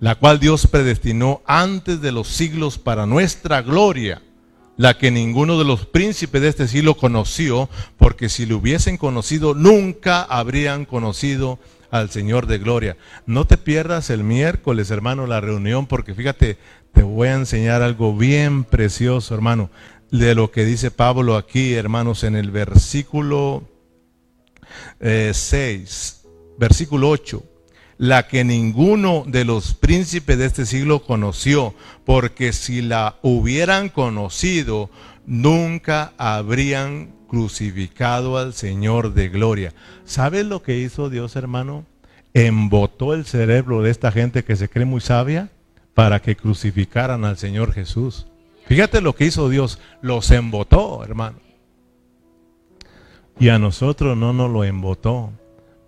[0.00, 4.22] la cual Dios predestinó antes de los siglos para nuestra gloria,
[4.78, 9.54] la que ninguno de los príncipes de este siglo conoció, porque si lo hubiesen conocido,
[9.54, 11.58] nunca habrían conocido
[11.90, 12.96] al Señor de gloria.
[13.26, 16.56] No te pierdas el miércoles, hermano, la reunión, porque fíjate,
[16.94, 19.70] te voy a enseñar algo bien precioso, hermano,
[20.10, 23.64] de lo que dice Pablo aquí, hermanos, en el versículo
[25.00, 27.42] 6, eh, versículo 8,
[28.00, 31.74] la que ninguno de los príncipes de este siglo conoció,
[32.06, 34.88] porque si la hubieran conocido,
[35.26, 39.74] nunca habrían crucificado al Señor de gloria.
[40.06, 41.84] ¿Sabes lo que hizo Dios, hermano?
[42.32, 45.50] Embotó el cerebro de esta gente que se cree muy sabia
[45.92, 48.26] para que crucificaran al Señor Jesús.
[48.64, 51.36] Fíjate lo que hizo Dios, los embotó, hermano.
[53.38, 55.32] Y a nosotros no nos lo embotó.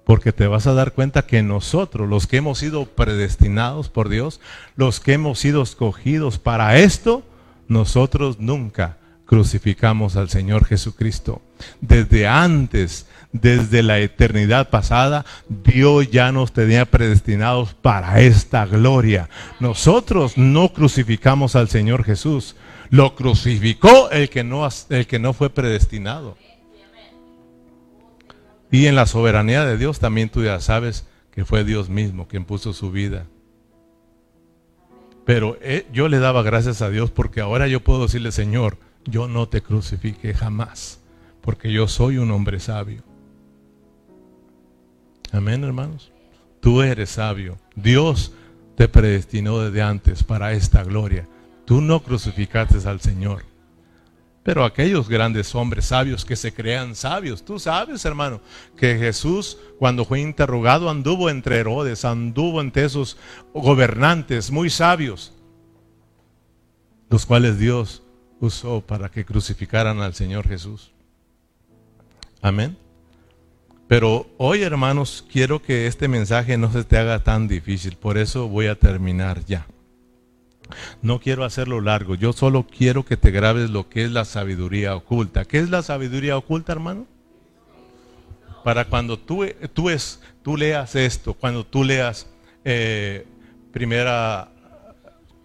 [0.05, 4.41] Porque te vas a dar cuenta que nosotros, los que hemos sido predestinados por Dios,
[4.77, 7.23] los que hemos sido escogidos para esto,
[7.69, 8.99] nosotros nunca
[9.33, 11.41] crucificamos al Señor Jesucristo.
[11.81, 19.31] Desde antes, desde la eternidad pasada, Dios ya nos tenía predestinados para esta gloria.
[19.59, 22.57] Nosotros no crucificamos al Señor Jesús,
[22.91, 26.37] lo crucificó el que no, el que no fue predestinado.
[28.73, 32.47] Y en la soberanía de Dios también tú ya sabes que fue Dios mismo quien
[32.47, 33.27] puso su vida.
[35.27, 39.29] Pero eh, yo le daba gracias a Dios porque ahora yo puedo decirle, Señor, yo
[39.29, 41.01] no te crucifique jamás,
[41.43, 43.03] porque yo soy un hombre sabio.
[45.33, 46.11] Amén, hermanos.
[46.61, 47.59] Tú eres sabio.
[47.77, 48.33] Dios
[48.75, 51.29] te predestinó desde antes para esta gloria.
[51.67, 53.52] Tú no crucificaste al Señor.
[54.43, 58.41] Pero aquellos grandes hombres sabios que se crean sabios, tú sabes, hermano,
[58.77, 63.17] que Jesús cuando fue interrogado anduvo entre Herodes, anduvo entre esos
[63.55, 65.33] gobernantes muy sabios,
[67.09, 68.03] los cuales Dios
[68.41, 70.91] usó para que crucificaran al Señor Jesús.
[72.41, 72.77] Amén.
[73.87, 78.49] Pero hoy, hermanos, quiero que este mensaje no se te haga tan difícil, por eso
[78.49, 79.67] voy a terminar ya.
[81.03, 84.95] No quiero hacerlo largo, yo solo quiero que te grabes lo que es la sabiduría
[84.95, 85.45] oculta.
[85.45, 87.07] ¿Qué es la sabiduría oculta, hermano?
[88.65, 92.29] Para cuando tú, tú, es, tú leas esto, cuando tú leas
[92.65, 93.27] eh,
[93.73, 94.51] primera,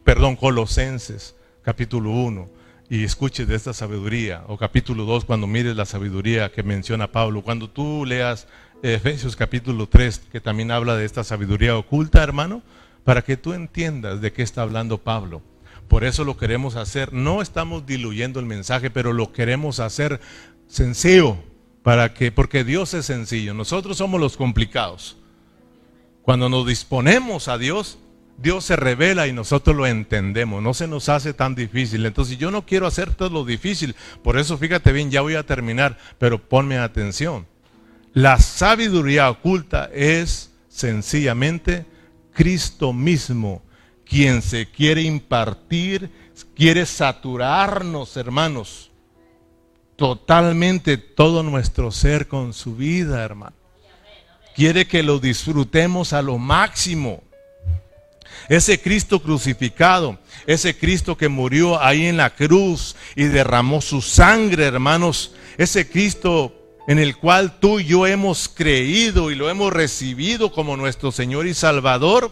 [0.04, 2.50] perdón, Colosenses, capítulo 1,
[2.90, 7.42] y escuches de esta sabiduría, o capítulo 2, cuando mires la sabiduría que menciona Pablo,
[7.42, 8.48] cuando tú leas
[8.84, 12.62] Efesios capítulo 3, que también habla de esta sabiduría oculta, hermano,
[13.08, 15.42] para que tú entiendas de qué está hablando Pablo.
[15.88, 17.14] Por eso lo queremos hacer.
[17.14, 20.20] No estamos diluyendo el mensaje, pero lo queremos hacer
[20.68, 21.38] sencillo,
[21.84, 23.54] para que, porque Dios es sencillo.
[23.54, 25.16] Nosotros somos los complicados.
[26.22, 27.98] Cuando nos disponemos a Dios,
[28.40, 32.06] Dios se revela y nosotros lo entendemos, no se nos hace tan difícil.
[32.06, 35.46] Entonces yo no quiero hacer todo lo difícil, por eso fíjate bien, ya voy a
[35.46, 37.48] terminar, pero ponme atención.
[38.12, 41.86] La sabiduría oculta es sencillamente
[42.38, 43.64] Cristo mismo,
[44.06, 46.12] quien se quiere impartir,
[46.56, 48.92] quiere saturarnos, hermanos,
[49.96, 53.56] totalmente todo nuestro ser con su vida, hermano.
[54.56, 57.24] Quiere que lo disfrutemos a lo máximo.
[58.50, 64.66] Ese Cristo crucificado, ese Cristo que murió ahí en la cruz y derramó su sangre,
[64.66, 66.57] hermanos, ese Cristo
[66.88, 71.46] en el cual tú y yo hemos creído y lo hemos recibido como nuestro Señor
[71.46, 72.32] y Salvador,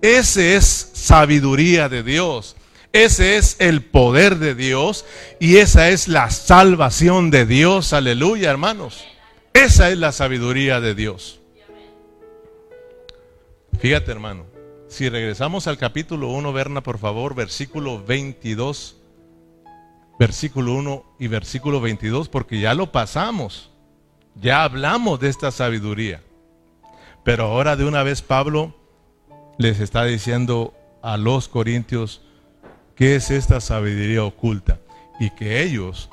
[0.00, 2.56] Ese es sabiduría de Dios.
[2.92, 5.04] Ese es el poder de Dios
[5.38, 7.92] y esa es la salvación de Dios.
[7.92, 9.04] Aleluya, hermanos.
[9.54, 11.40] Esa es la sabiduría de Dios.
[13.78, 14.44] Fíjate, hermano.
[14.88, 18.96] Si regresamos al capítulo 1, Berna, por favor, versículo 22,
[20.18, 23.71] versículo 1 y versículo 22, porque ya lo pasamos.
[24.34, 26.22] Ya hablamos de esta sabiduría.
[27.24, 28.74] Pero ahora de una vez Pablo
[29.58, 32.22] les está diciendo a los corintios,
[32.96, 34.78] ¿Qué es esta sabiduría oculta?
[35.18, 36.10] Y que ellos,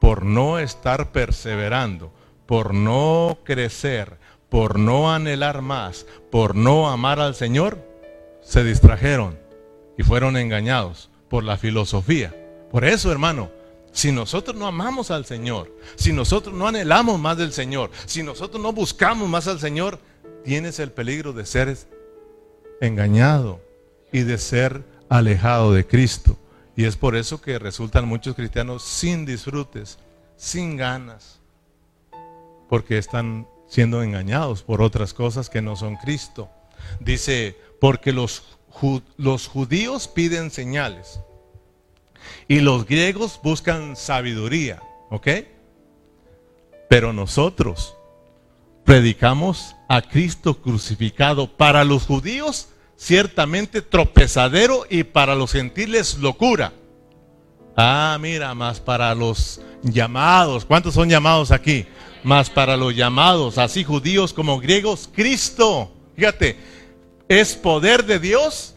[0.00, 2.12] por no estar perseverando,
[2.46, 4.18] por no crecer,
[4.48, 7.78] por no anhelar más, por no amar al Señor,
[8.40, 9.38] se distrajeron
[9.98, 12.34] y fueron engañados por la filosofía.
[12.70, 13.50] Por eso, hermano,
[13.92, 18.60] si nosotros no amamos al Señor, si nosotros no anhelamos más del Señor, si nosotros
[18.60, 19.98] no buscamos más al Señor,
[20.44, 21.76] tienes el peligro de ser
[22.80, 23.60] engañado
[24.10, 26.38] y de ser alejado de Cristo.
[26.74, 29.98] Y es por eso que resultan muchos cristianos sin disfrutes,
[30.36, 31.38] sin ganas,
[32.70, 36.48] porque están siendo engañados por otras cosas que no son Cristo.
[36.98, 38.42] Dice, porque los,
[39.18, 41.20] los judíos piden señales
[42.48, 45.28] y los griegos buscan sabiduría, ¿ok?
[46.88, 47.94] Pero nosotros
[48.84, 56.72] predicamos a Cristo crucificado para los judíos ciertamente tropezadero y para los gentiles locura.
[57.76, 60.64] Ah, mira, más para los llamados.
[60.64, 61.86] ¿Cuántos son llamados aquí?
[62.22, 65.90] Más para los llamados, así judíos como griegos, Cristo.
[66.14, 66.56] Fíjate,
[67.28, 68.74] es poder de Dios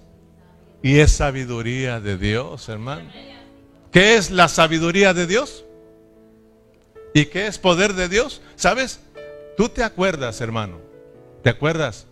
[0.82, 3.10] y es sabiduría de Dios, hermano.
[3.96, 5.64] ¿Qué es la sabiduría de Dios?
[7.14, 8.42] ¿Y qué es poder de Dios?
[8.58, 9.00] ¿Sabes?
[9.56, 10.82] Tú te acuerdas, hermano.
[11.44, 12.06] ¿Te acuerdas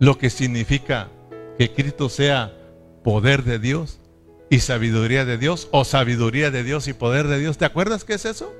[0.00, 1.10] lo que significa
[1.56, 2.52] que Cristo sea
[3.04, 4.00] poder de Dios
[4.50, 7.58] y sabiduría de Dios o sabiduría de Dios y poder de Dios.
[7.58, 8.52] ¿Te acuerdas qué es eso?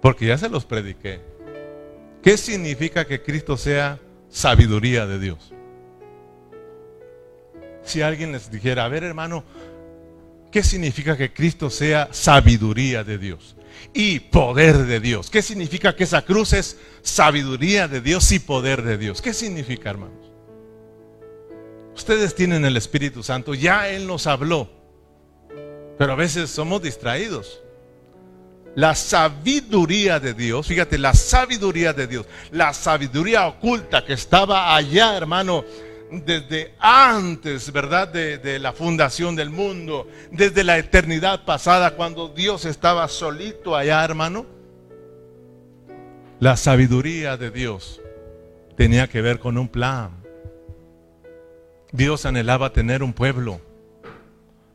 [0.00, 1.20] Porque ya se los prediqué.
[2.22, 3.98] ¿Qué significa que Cristo sea
[4.30, 5.52] sabiduría de Dios?
[7.84, 9.44] Si alguien les dijera, a ver hermano,
[10.52, 13.56] ¿qué significa que Cristo sea sabiduría de Dios?
[13.94, 15.30] y poder de Dios.
[15.30, 19.20] ¿Qué significa que esa cruz es sabiduría de Dios y poder de Dios?
[19.20, 20.30] ¿Qué significa, hermanos?
[21.94, 24.70] Ustedes tienen el Espíritu Santo, ya Él nos habló,
[25.98, 27.60] pero a veces somos distraídos.
[28.74, 35.14] La sabiduría de Dios, fíjate, la sabiduría de Dios, la sabiduría oculta que estaba allá,
[35.14, 35.64] hermano,
[36.12, 38.08] desde antes, ¿verdad?
[38.08, 44.44] De, la fundación del mundo, desde la eternidad pasada, cuando Dios estaba solito allá, hermano.
[46.38, 48.00] La sabiduría de Dios
[48.76, 50.10] tenía que ver con un plan.
[51.92, 53.60] Dios anhelaba tener un pueblo.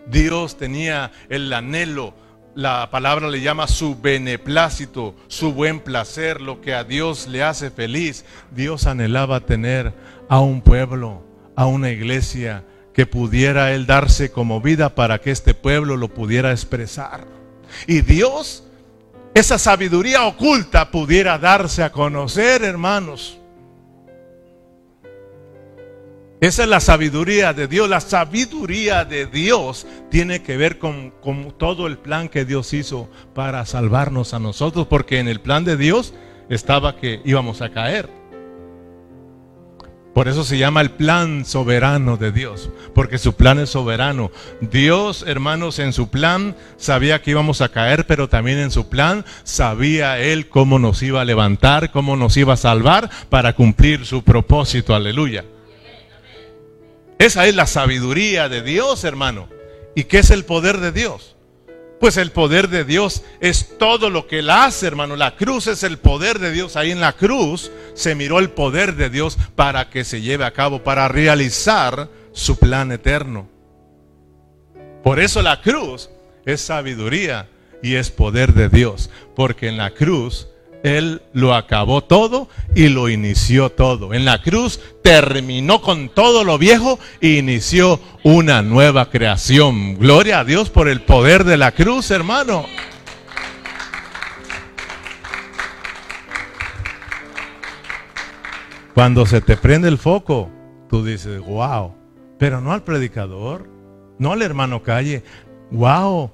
[0.08, 2.14] Dios tenía el anhelo,
[2.56, 7.70] la palabra le llama su beneplácito, su buen placer, lo que a Dios le hace
[7.70, 8.26] feliz.
[8.52, 9.94] Dios anhelaba tener
[10.30, 11.27] a un pueblo
[11.58, 16.52] a una iglesia que pudiera Él darse como vida para que este pueblo lo pudiera
[16.52, 17.26] expresar.
[17.88, 18.64] Y Dios,
[19.34, 23.40] esa sabiduría oculta pudiera darse a conocer, hermanos.
[26.40, 27.90] Esa es la sabiduría de Dios.
[27.90, 33.10] La sabiduría de Dios tiene que ver con, con, todo el plan que Dios hizo
[33.34, 36.14] para salvarnos a nosotros, porque en el plan de Dios
[36.50, 38.17] estaba que íbamos a caer.
[40.18, 44.32] Por eso se llama el plan soberano de Dios, porque su plan es soberano.
[44.62, 49.26] Dios, hermanos, en su plan sabía que íbamos a caer, pero también en su plan
[49.44, 54.24] sabía Él cómo nos iba a levantar, cómo nos iba a salvar para cumplir su
[54.24, 54.96] propósito.
[54.96, 55.46] Aleluya.
[57.20, 59.50] Esa es la sabiduría de Dios, hermano.
[59.94, 61.37] ¿Y qué es el poder de Dios?
[62.00, 65.16] Pues el poder de Dios es todo lo que Él hace, hermano.
[65.16, 66.76] La cruz es el poder de Dios.
[66.76, 70.54] Ahí en la cruz se miró el poder de Dios para que se lleve a
[70.54, 73.50] cabo, para realizar su plan eterno.
[75.04, 76.10] Por eso la cruz
[76.46, 77.50] es sabiduría
[77.82, 79.10] y es poder de Dios.
[79.36, 80.48] Porque en la cruz
[80.84, 84.14] él lo acabó todo y lo inició todo.
[84.14, 89.98] En la cruz terminó con todo lo viejo e inició una nueva creación.
[89.98, 92.66] Gloria a Dios por el poder de la cruz, hermano.
[98.94, 100.50] Cuando se te prende el foco,
[100.90, 101.94] tú dices, wow,
[102.40, 103.70] pero no al predicador,
[104.18, 105.24] no al hermano calle,
[105.70, 106.32] wow,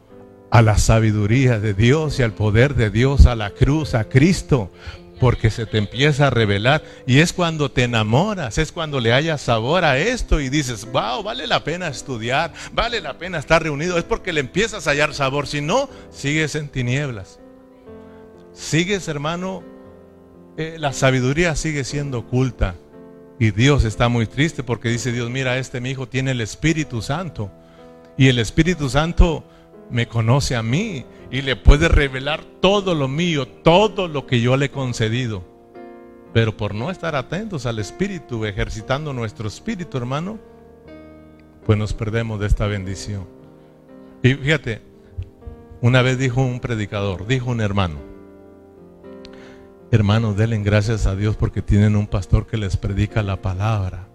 [0.54, 4.72] a la sabiduría de Dios y al poder de Dios, a la cruz, a Cristo.
[5.20, 9.42] porque se te empieza a revelar y es cuando te enamoras, es cuando le hayas
[9.42, 13.98] sabor a esto y dices, wow, vale la pena estudiar, vale la pena estar reunido,
[13.98, 17.40] es porque le empiezas a hallar sabor, si no, sigues en tinieblas.
[18.54, 19.64] Sigues, hermano,
[20.58, 22.76] eh, la sabiduría sigue siendo oculta
[23.40, 27.02] y Dios está muy triste porque dice Dios, mira, este mi hijo tiene el Espíritu
[27.02, 27.50] Santo
[28.18, 29.46] y el Espíritu Santo
[29.90, 34.58] me conoce a mí y le puede revelar todo lo mío, todo lo que yo
[34.58, 35.44] le he concedido.
[36.34, 40.40] Pero por no estar atentos al Espíritu, ejercitando nuestro Espíritu, hermano,
[41.66, 43.28] pues nos perdemos de esta bendición.
[44.24, 44.82] Y fíjate,
[45.82, 47.98] una vez dijo un predicador, dijo un hermano,
[49.92, 54.08] hermanos, denle gracias a Dios porque tienen un pastor que les predica la palabra.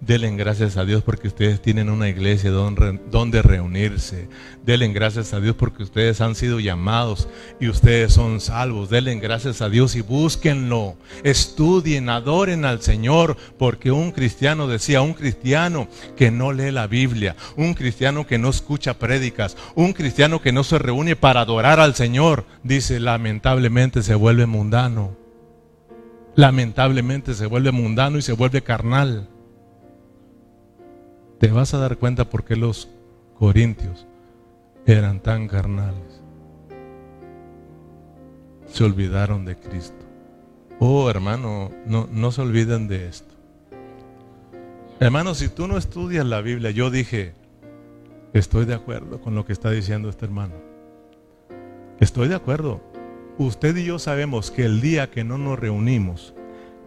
[0.00, 4.28] Denle gracias a Dios porque ustedes tienen una iglesia donde, reunirse.
[4.64, 7.28] Denle gracias a Dios porque ustedes han sido llamados
[7.58, 8.90] y ustedes son salvos.
[8.90, 10.96] Denle gracias a Dios y búsquenlo.
[11.24, 13.36] Estudien, adoren al Señor.
[13.58, 18.50] Porque un cristiano decía, un cristiano que no lee la Biblia, un cristiano que no
[18.50, 24.14] escucha prédicas, un cristiano que no se reúne para adorar al Señor, dice, lamentablemente se
[24.14, 25.16] vuelve mundano.
[26.36, 29.28] Lamentablemente se vuelve mundano y se vuelve carnal
[31.38, 32.88] te vas a dar cuenta por qué los
[33.38, 34.06] corintios
[34.86, 36.22] eran tan carnales.
[38.66, 40.04] Se olvidaron de Cristo.
[40.80, 43.34] Oh, hermano, no, no se olviden de esto.
[45.00, 47.34] Hermano, si tú no estudias la Biblia, yo dije,
[48.32, 50.54] estoy de acuerdo con lo que está diciendo este hermano.
[52.00, 52.80] Estoy de acuerdo.
[53.38, 56.34] Usted y yo sabemos que el día que no nos reunimos,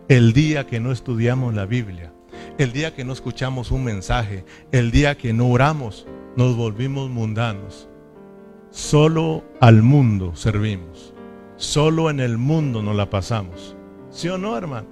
[0.10, 2.12] el día que no estudiamos la Biblia,
[2.58, 7.90] el día que no escuchamos un mensaje, el día que no oramos, nos volvimos mundanos.
[8.70, 11.14] Solo al mundo servimos.
[11.58, 13.76] Solo en el mundo nos la pasamos.
[14.10, 14.88] ¿Sí o no, hermano?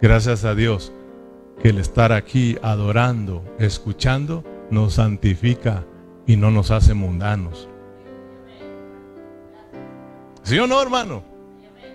[0.00, 0.92] Gracias a Dios
[1.62, 5.84] que el estar aquí adorando, escuchando, nos santifica
[6.26, 7.68] y no nos hace mundanos.
[10.42, 11.22] ¿Sí o no, hermano?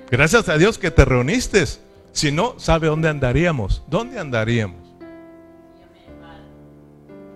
[0.09, 1.63] Gracias a Dios que te reuniste
[2.11, 3.83] si no, ¿sabe dónde andaríamos?
[3.87, 4.79] ¿Dónde andaríamos?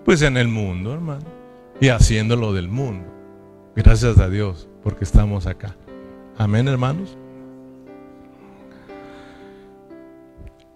[0.04, 1.24] Pues en el mundo, hermano.
[1.80, 3.12] Y haciéndolo del mundo.
[3.74, 5.76] Gracias a Dios porque estamos acá.
[6.38, 7.16] Amén, hermanos.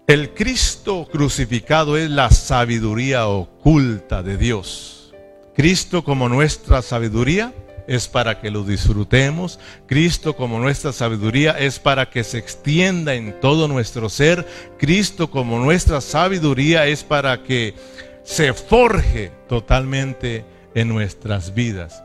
[0.07, 5.13] El Cristo crucificado es la sabiduría oculta de Dios.
[5.55, 7.53] Cristo como nuestra sabiduría
[7.91, 9.59] es para que lo disfrutemos.
[9.85, 14.47] Cristo como nuestra sabiduría es para que se extienda en todo nuestro ser.
[14.79, 17.75] Cristo como nuestra sabiduría es para que
[18.23, 22.01] se forje totalmente en nuestras vidas.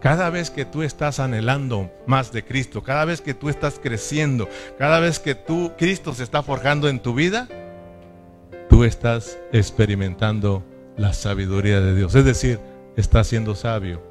[0.00, 4.48] Cada vez que tú estás anhelando más de Cristo, cada vez que tú estás creciendo,
[4.78, 7.48] cada vez que tú Cristo se está forjando en tu vida,
[8.70, 10.64] tú estás experimentando
[10.96, 12.60] la sabiduría de Dios, es decir,
[12.96, 14.07] estás siendo sabio.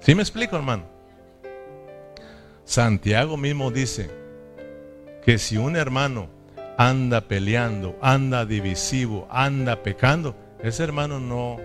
[0.00, 0.84] ¿Sí me explico, hermano?
[2.64, 4.10] Santiago mismo dice
[5.24, 6.28] que si un hermano
[6.76, 11.56] anda peleando, anda divisivo, anda pecando, ese hermano no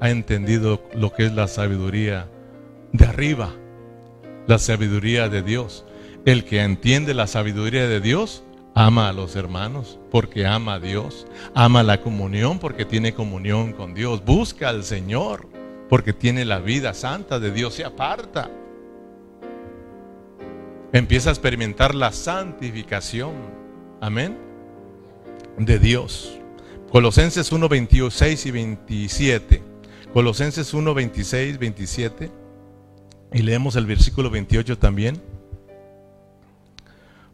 [0.00, 2.28] ha entendido lo que es la sabiduría
[2.92, 3.52] de arriba,
[4.46, 5.84] la sabiduría de Dios.
[6.24, 8.42] El que entiende la sabiduría de Dios
[8.74, 13.94] ama a los hermanos porque ama a Dios, ama la comunión porque tiene comunión con
[13.94, 15.55] Dios, busca al Señor
[15.88, 18.50] porque tiene la vida santa de Dios, se aparta.
[20.92, 23.34] Empieza a experimentar la santificación.
[24.00, 24.38] Amén.
[25.58, 26.38] De Dios.
[26.90, 29.62] Colosenses 1, 26 y 27.
[30.12, 32.30] Colosenses 1, 26, 27.
[33.32, 35.20] Y leemos el versículo 28 también.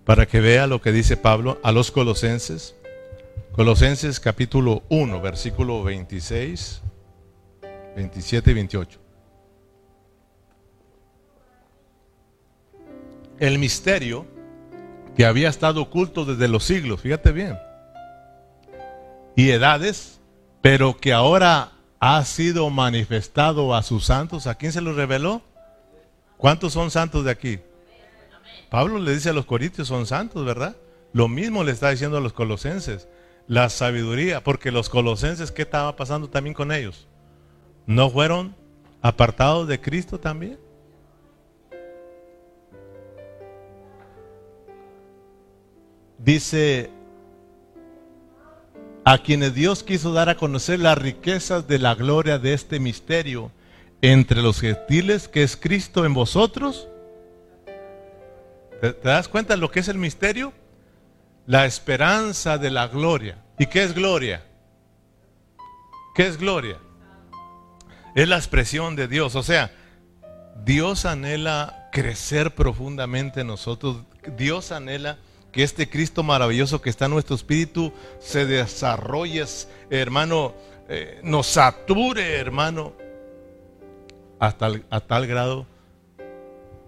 [0.05, 2.75] Para que vea lo que dice Pablo a los colosenses.
[3.53, 6.83] Colosenses capítulo 1, versículo 26
[7.97, 9.01] 27 y 28.
[13.39, 14.27] El misterio
[15.17, 17.59] que había estado oculto desde los siglos, fíjate bien,
[19.37, 20.21] y edades,
[20.61, 24.47] pero que ahora ha sido manifestado a sus santos.
[24.47, 25.43] ¿A quién se lo reveló?
[26.37, 27.61] ¿Cuántos son santos de aquí?
[28.71, 30.77] Pablo le dice a los corintios, son santos, ¿verdad?
[31.13, 33.07] Lo mismo le está diciendo a los colosenses,
[33.47, 37.07] la sabiduría, porque los colosenses, ¿qué estaba pasando también con ellos?
[37.87, 38.55] ¿No fueron
[39.01, 40.59] apartados de Cristo también?
[46.19, 46.91] Dice,
[49.05, 53.51] a quienes Dios quiso dar a conocer las riquezas de la gloria de este misterio
[54.01, 56.89] entre los gentiles que es Cristo en vosotros.
[58.81, 60.53] ¿Te, das cuenta de lo que es el misterio?
[61.47, 63.39] La esperanza de la gloria.
[63.59, 64.45] ¿Y qué es gloria?
[66.15, 66.79] ¿Qué es gloria?
[68.15, 69.37] Es la expresión de Dios.
[69.37, 69.71] O sea,
[70.65, 74.05] Dios anhela crecer profundamente en nosotros.
[74.37, 75.19] Dios anhela
[75.51, 79.45] que este Cristo maravilloso que está en nuestro espíritu se desarrolle,
[79.91, 80.55] hermano,
[80.89, 82.95] eh, nos sature, hermano,
[84.39, 85.67] hasta a tal grado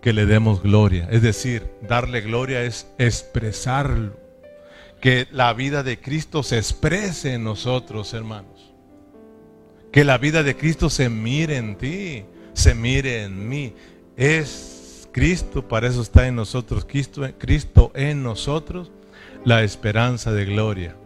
[0.00, 1.08] que le demos gloria.
[1.10, 4.14] Es decir, darle gloria es expresarlo.
[5.00, 8.53] Que la vida de Cristo se exprese en nosotros, hermanos.
[9.94, 13.72] Que la vida de Cristo se mire en ti, se mire en mí.
[14.16, 16.84] Es Cristo, para eso está en nosotros.
[16.84, 18.90] Cristo, en nosotros,
[19.44, 20.96] la esperanza de gloria.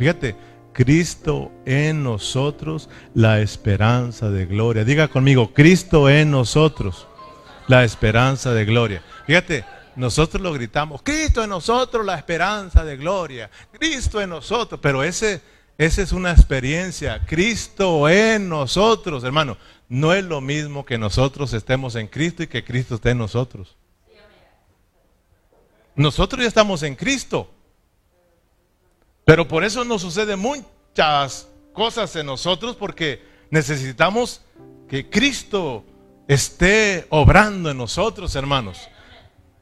[0.00, 0.34] Fíjate,
[0.72, 4.82] Cristo en nosotros, la esperanza de gloria.
[4.84, 7.06] Diga conmigo, Cristo en nosotros,
[7.68, 9.00] la esperanza de gloria.
[9.28, 9.64] Fíjate,
[9.94, 13.48] nosotros lo gritamos, Cristo en nosotros, la esperanza de gloria.
[13.70, 15.40] Cristo en nosotros, pero ese,
[15.76, 17.24] esa es una experiencia.
[17.26, 19.56] Cristo en nosotros, hermano.
[19.88, 23.76] No es lo mismo que nosotros estemos en Cristo y que Cristo esté en nosotros.
[25.94, 27.50] Nosotros ya estamos en Cristo.
[29.24, 34.42] Pero por eso nos sucede muchas cosas en nosotros porque necesitamos
[34.88, 35.84] que Cristo
[36.28, 38.88] esté obrando en nosotros, hermanos.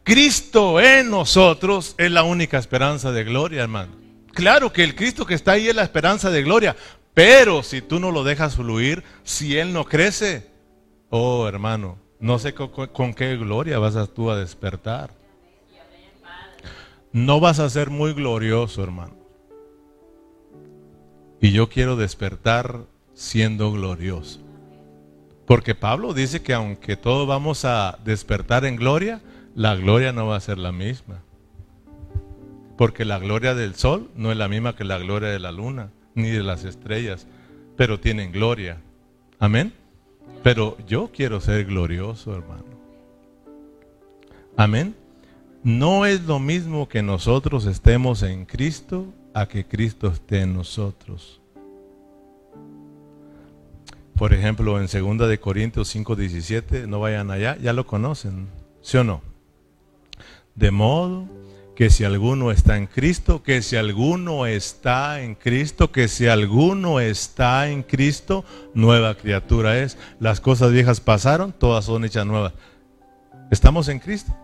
[0.05, 4.02] Cristo en nosotros es la única esperanza de gloria, hermano.
[4.33, 6.77] Claro que el Cristo que está ahí es la esperanza de gloria,
[7.15, 10.51] pero si tú no lo dejas fluir, si Él no crece,
[11.11, 15.11] oh hermano, no sé con, qué gloria vas a tú a despertar.
[17.13, 19.15] No vas a ser muy glorioso, hermano.
[21.41, 24.41] Y yo quiero despertar siendo glorioso.
[25.47, 29.21] Porque Pablo dice que aunque todos vamos a despertar en gloria,
[29.55, 31.23] la gloria no va a ser la misma.
[32.77, 35.91] Porque la gloria del sol no es la misma que la gloria de la luna,
[36.15, 37.27] ni de las estrellas,
[37.77, 38.81] pero tienen gloria.
[39.39, 39.73] Amén.
[40.43, 42.65] Pero yo quiero ser glorioso, hermano.
[44.57, 44.95] Amén.
[45.63, 51.41] No es lo mismo que nosotros estemos en Cristo a que Cristo esté en nosotros.
[54.17, 58.49] Por ejemplo, en 2 de Corintios 5:17, no vayan allá, ya lo conocen,
[58.81, 59.23] ¿sí o no?
[60.55, 61.27] De modo
[61.75, 67.01] que si alguno está en Cristo, que si alguno está en Cristo, que si alguno
[67.01, 68.45] está en Cristo,
[68.75, 69.97] nueva criatura es.
[70.21, 72.53] Las cosas viejas pasaron, todas son hechas nuevas.
[73.51, 74.35] ¿Estamos en Cristo?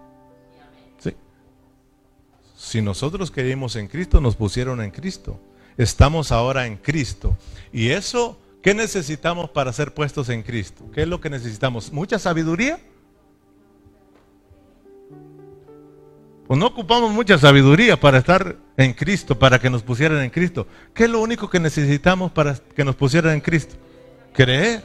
[2.57, 5.41] Si nosotros creímos en Cristo, nos pusieron en Cristo.
[5.77, 7.39] Estamos ahora en Cristo.
[7.73, 10.85] Y eso, ¿qué necesitamos para ser puestos en Cristo?
[10.93, 11.93] ¿Qué es lo que necesitamos?
[11.93, 12.81] ¿Mucha sabiduría?
[16.49, 20.67] Pues no ocupamos mucha sabiduría para estar en Cristo, para que nos pusieran en Cristo.
[20.95, 23.77] ¿Qué es lo único que necesitamos para que nos pusieran en Cristo?
[24.33, 24.83] Creer.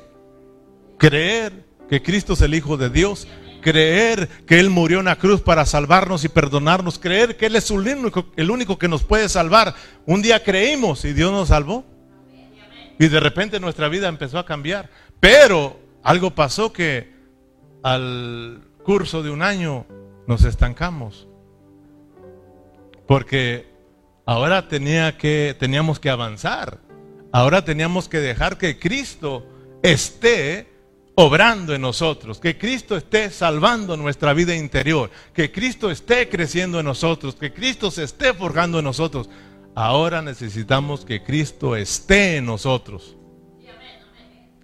[0.98, 3.28] Creer que Cristo es el Hijo de Dios
[3.64, 7.72] creer que Él murió en la cruz para salvarnos y perdonarnos, creer que Él es
[7.72, 9.74] el único, el único que nos puede salvar.
[10.06, 11.86] Un día creímos y Dios nos salvó.
[13.00, 14.90] Y de repente nuestra vida empezó a cambiar.
[15.20, 17.14] Pero algo pasó que
[17.82, 19.86] al curso de un año
[20.28, 21.28] nos estancamos.
[23.08, 23.68] Porque
[24.26, 26.80] ahora tenía que, teníamos que avanzar.
[27.32, 29.46] Ahora teníamos que dejar que Cristo
[29.82, 30.72] esté
[31.16, 36.86] obrando en nosotros, que Cristo esté salvando nuestra vida interior, que Cristo esté creciendo en
[36.86, 39.30] nosotros, que Cristo se esté forjando en nosotros.
[39.76, 43.16] Ahora necesitamos que Cristo esté en nosotros.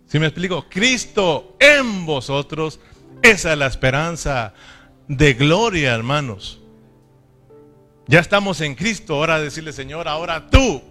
[0.06, 2.80] Si me explico, Cristo en vosotros,
[3.22, 4.54] esa es la esperanza
[5.08, 6.62] de gloria, hermanos.
[8.10, 10.82] Ya estamos en Cristo, ahora decirle, Señor, ahora tú,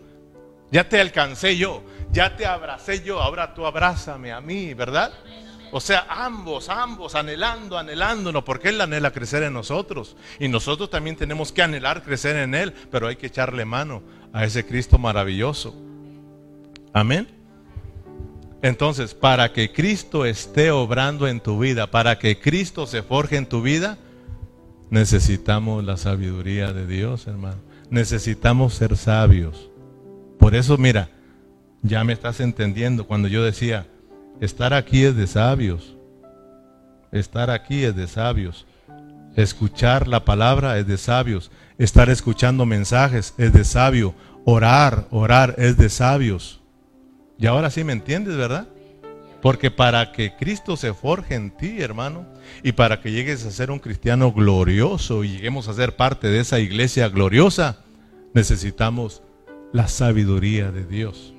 [0.70, 5.12] ya te alcancé yo, ya te abracé yo, ahora tú abrázame a mí, ¿verdad?
[5.72, 10.14] O sea, ambos, ambos, anhelando, anhelándonos, porque Él anhela crecer en nosotros.
[10.38, 14.00] Y nosotros también tenemos que anhelar crecer en Él, pero hay que echarle mano
[14.32, 15.74] a ese Cristo maravilloso.
[16.92, 17.26] Amén.
[18.62, 23.46] Entonces, para que Cristo esté obrando en tu vida, para que Cristo se forje en
[23.46, 23.98] tu vida,
[24.90, 27.58] necesitamos la sabiduría de Dios, hermano.
[27.90, 29.70] Necesitamos ser sabios.
[30.38, 31.10] Por eso, mira,
[31.82, 33.86] ya me estás entendiendo cuando yo decía,
[34.40, 35.96] Estar aquí es de sabios.
[37.10, 38.66] Estar aquí es de sabios.
[39.34, 41.50] Escuchar la palabra es de sabios.
[41.76, 44.14] Estar escuchando mensajes es de sabio.
[44.44, 46.60] Orar, orar es de sabios.
[47.36, 48.68] Y ahora sí me entiendes, ¿verdad?
[49.40, 52.26] Porque para que Cristo se forje en ti, hermano,
[52.62, 56.40] y para que llegues a ser un cristiano glorioso y lleguemos a ser parte de
[56.40, 57.78] esa iglesia gloriosa,
[58.34, 59.22] necesitamos
[59.72, 61.34] la sabiduría de Dios.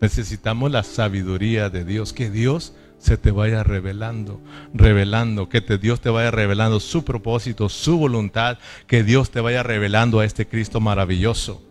[0.00, 4.40] Necesitamos la sabiduría de Dios, que Dios se te vaya revelando,
[4.74, 10.20] revelando, que Dios te vaya revelando su propósito, su voluntad, que Dios te vaya revelando
[10.20, 11.62] a este Cristo maravilloso.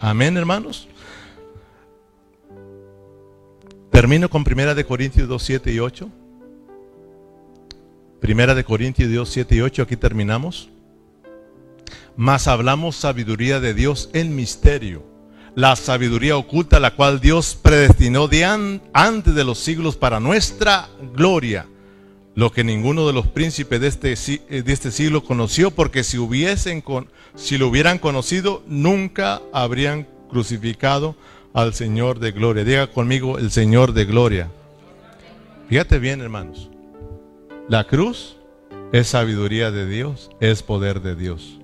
[0.00, 0.88] Amén, hermanos.
[3.98, 6.08] Termino con Primera de Corintios 2, 7 y 8.
[8.20, 10.68] Primera de Corintios 2, 7 y 8, aquí terminamos.
[12.16, 15.02] Mas hablamos sabiduría de Dios en misterio
[15.56, 21.66] la sabiduría oculta, la cual Dios predestinó de antes de los siglos para nuestra gloria,
[22.36, 24.14] lo que ninguno de los príncipes de este,
[24.48, 26.84] eh, de este siglo conoció, porque si, hubiesen
[27.34, 31.16] si lo hubieran conocido, nunca habrían crucificado
[31.52, 32.64] al Señor de gloria.
[32.64, 34.50] Diga conmigo el Señor de gloria.
[35.68, 36.70] Fíjate bien, hermanos.
[37.68, 38.36] La cruz
[38.92, 41.58] es sabiduría de Dios, es poder de Dios.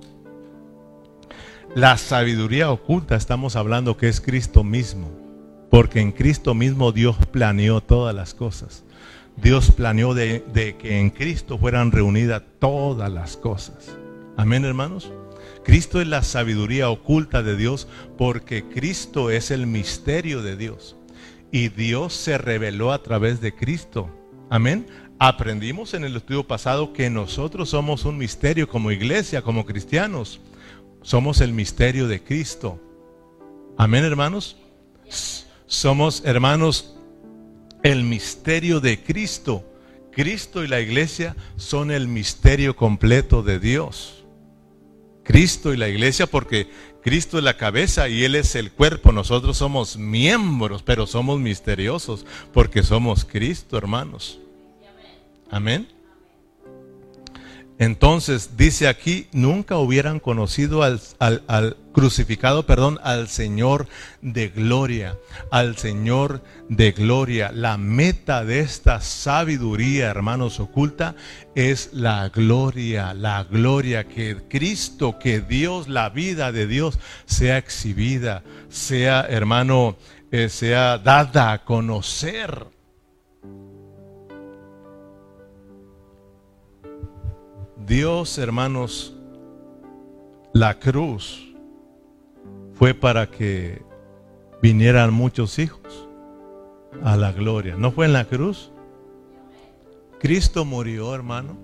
[1.73, 5.09] La sabiduría oculta estamos hablando que es Cristo mismo,
[5.69, 8.85] porque en Cristo mismo Dios planeó todas las cosas.
[9.35, 13.97] Dios planeó de, que en Cristo fueran reunidas todas las cosas.
[14.37, 15.11] Amén, hermanos.
[15.65, 17.87] Cristo es la sabiduría oculta de Dios
[18.19, 20.95] porque Cristo es el misterio de Dios.
[21.51, 24.09] Y Dios se reveló a través de Cristo.
[24.51, 24.85] Amén.
[25.17, 30.39] Aprendimos en el estudio pasado que nosotros somos un misterio como iglesia, como cristianos.
[31.01, 32.79] Somos el misterio de Cristo.
[33.75, 34.57] Amén, hermanos.
[35.65, 36.95] Somos, hermanos,
[37.81, 39.65] el misterio de Cristo.
[40.11, 44.24] Cristo y la iglesia son el misterio completo de Dios.
[45.25, 46.69] Cristo y la iglesia porque
[47.01, 49.11] Cristo es la cabeza y Él es el cuerpo.
[49.11, 54.39] Nosotros somos miembros, pero somos misteriosos porque somos Cristo, hermanos.
[55.51, 55.87] Amén.
[57.77, 63.87] Entonces dice aquí, nunca hubieran conocido al, crucificado, perdón, al Señor
[64.21, 65.17] de gloria,
[65.49, 67.53] al Señor de gloria.
[67.53, 71.15] La meta de esta sabiduría, hermanos, oculta
[71.55, 78.43] es la gloria, la gloria que Cristo, que Dios, la vida de Dios sea exhibida,
[78.67, 79.95] sea, hermano,
[80.31, 82.67] eh, sea dada a conocer.
[87.77, 89.13] Dios, hermanos,
[90.51, 91.54] la cruz
[92.75, 93.81] fue para que
[94.61, 96.07] vinieran muchos hijos
[97.03, 97.75] a la gloria.
[97.77, 98.71] ¿No fue en la cruz?
[100.19, 101.57] Cristo murió, hermano,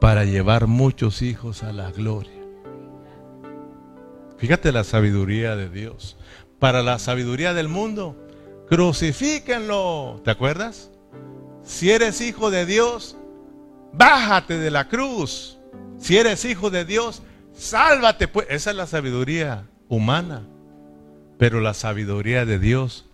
[0.00, 2.32] para llevar muchos hijos a la gloria.
[4.38, 6.16] Fíjate la sabiduría de Dios.
[6.58, 8.16] Para la sabiduría del mundo,
[8.68, 10.20] crucifíquenlo.
[10.24, 10.90] ¿Te acuerdas?
[11.62, 13.16] Si eres hijo de Dios,
[13.96, 15.58] Bájate de la cruz.
[15.98, 17.22] Si eres hijo de Dios,
[17.56, 18.28] sálvate.
[18.28, 18.46] Pues.
[18.50, 20.46] Esa es la sabiduría humana.
[21.38, 23.06] Pero la sabiduría de Dios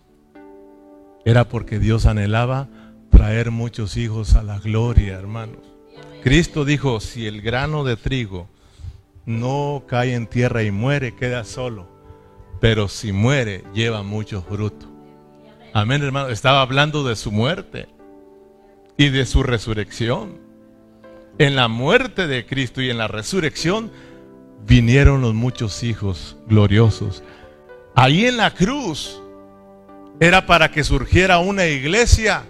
[1.25, 2.69] era porque Dios anhelaba
[3.09, 5.59] traer muchos hijos a la gloria, hermanos.
[6.21, 8.49] Cristo dijo, si el grano de trigo
[9.25, 11.89] no cae en tierra y muere, queda solo.
[12.61, 14.87] Pero si muere, lleva mucho fruto.
[15.73, 16.29] Amén, hermano.
[16.29, 17.89] Estaba hablando de su muerte
[18.95, 20.43] y de su resurrección
[21.37, 23.91] en la muerte de Cristo y en la resurrección,
[24.65, 27.23] vinieron los muchos hijos gloriosos.
[27.95, 29.21] Ahí en la cruz
[30.19, 32.43] era para que surgiera una iglesia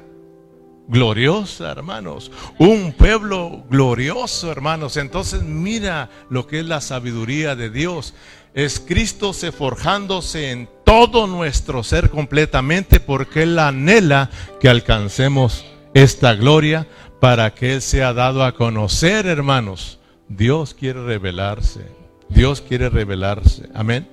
[0.88, 2.32] gloriosa, hermanos.
[2.60, 4.98] Un pueblo glorioso, hermanos.
[4.98, 8.14] Entonces mira lo que es la sabiduría de Dios.
[8.54, 16.36] Es Cristo se forjándose en todo nuestro ser completamente porque Él anhela que alcancemos esta
[16.36, 16.88] gloria
[17.20, 20.00] para que Él sea dado a conocer, hermanos.
[20.28, 21.93] Dios quiere revelarse.
[22.34, 23.70] Dios quiere revelarse.
[23.74, 24.08] Amén.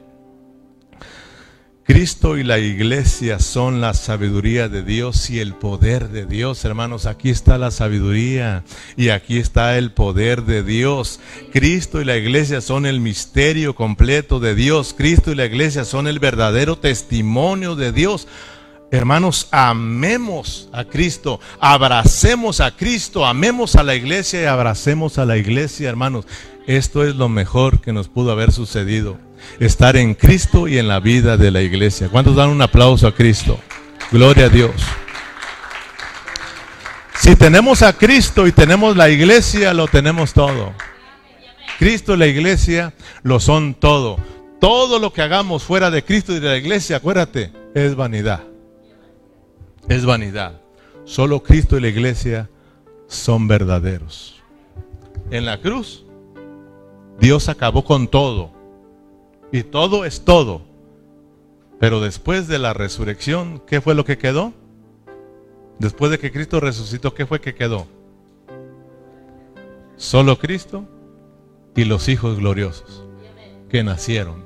[1.85, 7.07] Cristo y la iglesia son la sabiduría de Dios y el poder de Dios, hermanos.
[7.07, 8.63] Aquí está la sabiduría
[8.97, 11.19] y aquí está el poder de Dios.
[11.53, 14.95] Cristo y la iglesia son el misterio completo de Dios.
[14.97, 18.29] Cristo y la iglesia son el verdadero testimonio de Dios.
[18.93, 25.37] Hermanos, amemos a Cristo, abracemos a Cristo, amemos a la iglesia y abracemos a la
[25.37, 26.27] iglesia, hermanos.
[26.67, 29.17] Esto es lo mejor que nos pudo haber sucedido.
[29.61, 32.09] Estar en Cristo y en la vida de la iglesia.
[32.09, 33.61] ¿Cuántos dan un aplauso a Cristo?
[34.11, 34.73] Gloria a Dios.
[37.15, 40.73] Si tenemos a Cristo y tenemos la iglesia, lo tenemos todo.
[41.79, 44.19] Cristo y la iglesia lo son todo.
[44.61, 48.50] Todo lo que hagamos fuera de Cristo y de la iglesia, acuérdate, es vanidad.
[49.89, 50.61] Es vanidad.
[51.05, 52.51] Solo Cristo y la iglesia
[53.07, 54.41] son verdaderos.
[55.31, 56.05] En la cruz,
[57.19, 58.51] Dios acabó con todo.
[59.53, 60.63] Y todo es todo.
[61.79, 64.53] Pero después de la resurrección, ¿qué fue lo que quedó?
[65.79, 67.87] Después de que Cristo resucitó, ¿qué fue que quedó?
[69.97, 70.85] Solo Cristo
[71.75, 73.05] y los hijos gloriosos
[73.69, 74.45] que nacieron,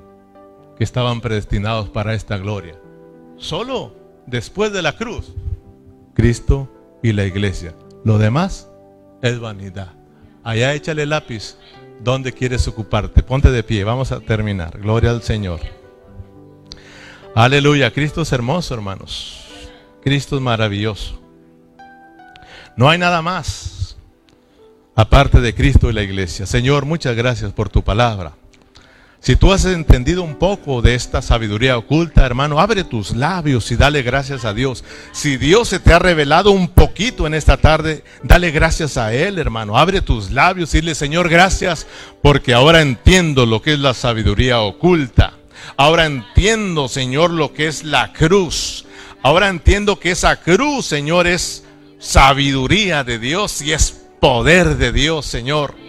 [0.77, 2.79] que estaban predestinados para esta gloria.
[3.37, 5.35] Solo después de la cruz,
[6.15, 6.71] Cristo
[7.03, 7.75] y la iglesia.
[8.05, 8.69] Lo demás
[9.23, 9.93] es vanidad.
[10.43, 11.57] Allá échale lápiz.
[12.03, 13.23] ¿Dónde quieres ocuparte?
[13.23, 13.85] Ponte de pie.
[13.85, 14.79] Vamos a terminar.
[14.79, 15.61] Gloria al Señor.
[17.35, 17.93] Aleluya.
[17.93, 19.47] Cristo es hermoso, hermanos.
[20.03, 21.21] Cristo es maravilloso.
[22.77, 23.97] No hay nada más
[24.95, 26.47] aparte de Cristo y la iglesia.
[26.47, 28.33] Señor, muchas gracias por tu palabra.
[29.25, 33.77] Si tú has entendido un poco de esta sabiduría oculta, hermano, abre tus labios y
[33.77, 34.85] dale gracias a Dios.
[35.13, 39.39] Si Dios se te ha revelado un poquito en esta tarde, dale gracias a Él,
[39.39, 39.79] hermano.
[39.79, 41.87] Abre tus labios y dile, Señor, gracias
[42.21, 45.33] porque ahora entiendo lo que es la sabiduría oculta.
[45.79, 48.85] Ahora entiendo, Señor, lo que es la cruz.
[49.23, 51.65] Ahora entiendo que esa cruz, Señor, es
[51.99, 55.83] sabiduría de Dios y es poder de Dios, Señor.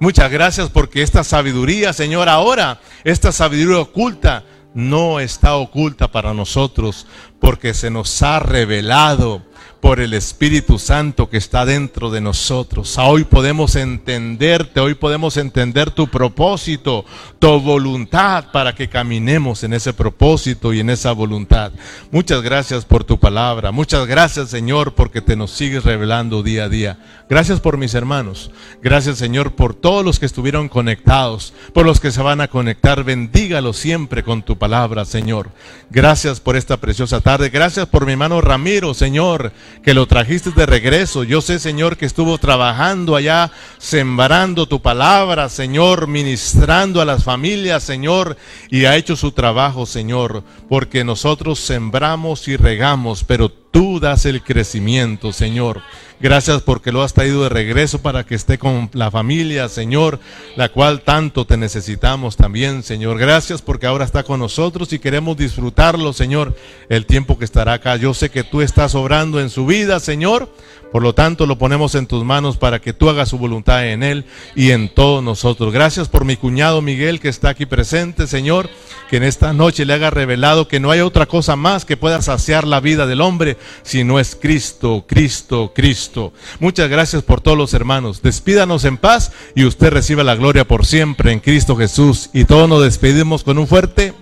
[0.00, 7.06] Muchas gracias porque esta sabiduría, Señor, ahora, esta sabiduría oculta, no está oculta para nosotros
[7.38, 9.42] porque se nos ha revelado
[9.80, 12.98] por el Espíritu Santo que está dentro de nosotros.
[12.98, 17.04] Hoy podemos entenderte, hoy podemos entender tu propósito,
[17.38, 21.72] tu voluntad para que caminemos en ese propósito y en esa voluntad.
[22.10, 23.72] Muchas gracias por tu palabra.
[23.72, 26.98] Muchas gracias, Señor, porque te nos sigues revelando día a día.
[27.28, 28.50] Gracias por mis hermanos.
[28.82, 33.04] Gracias, Señor, por todos los que estuvieron conectados, por los que se van a conectar.
[33.04, 35.50] Bendígalos siempre con tu palabra, Señor.
[35.90, 37.48] Gracias por esta preciosa tarde.
[37.48, 39.52] Gracias por mi hermano Ramiro, Señor
[39.82, 41.24] que lo trajiste de regreso.
[41.24, 47.82] Yo sé, Señor, que estuvo trabajando allá, sembrando tu palabra, Señor, ministrando a las familias,
[47.82, 48.36] Señor,
[48.70, 54.42] y ha hecho su trabajo, Señor, porque nosotros sembramos y regamos, pero tú das el
[54.42, 55.82] crecimiento, Señor.
[56.22, 60.20] Gracias porque lo has traído de regreso para que esté con la familia, Señor,
[60.54, 63.18] la cual tanto te necesitamos también, Señor.
[63.18, 66.54] Gracias porque ahora está con nosotros y queremos disfrutarlo, Señor,
[66.90, 67.96] el tiempo que estará acá.
[67.96, 70.52] Yo sé que tú estás obrando en su vida, Señor.
[70.92, 74.02] Por lo tanto, lo ponemos en tus manos para que tú hagas su voluntad en
[74.02, 74.24] él
[74.56, 75.72] y en todos nosotros.
[75.72, 78.68] Gracias por mi cuñado Miguel que está aquí presente, Señor,
[79.08, 82.22] que en esta noche le haga revelado que no hay otra cosa más que pueda
[82.22, 86.32] saciar la vida del hombre si no es Cristo, Cristo, Cristo.
[86.58, 88.20] Muchas gracias por todos los hermanos.
[88.22, 92.30] Despídanos en paz y usted reciba la gloria por siempre en Cristo Jesús.
[92.32, 94.12] Y todos nos despedimos con un fuerte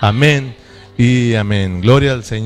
[0.00, 0.56] amén
[0.96, 1.80] y amén.
[1.80, 2.42] Gloria al Señor.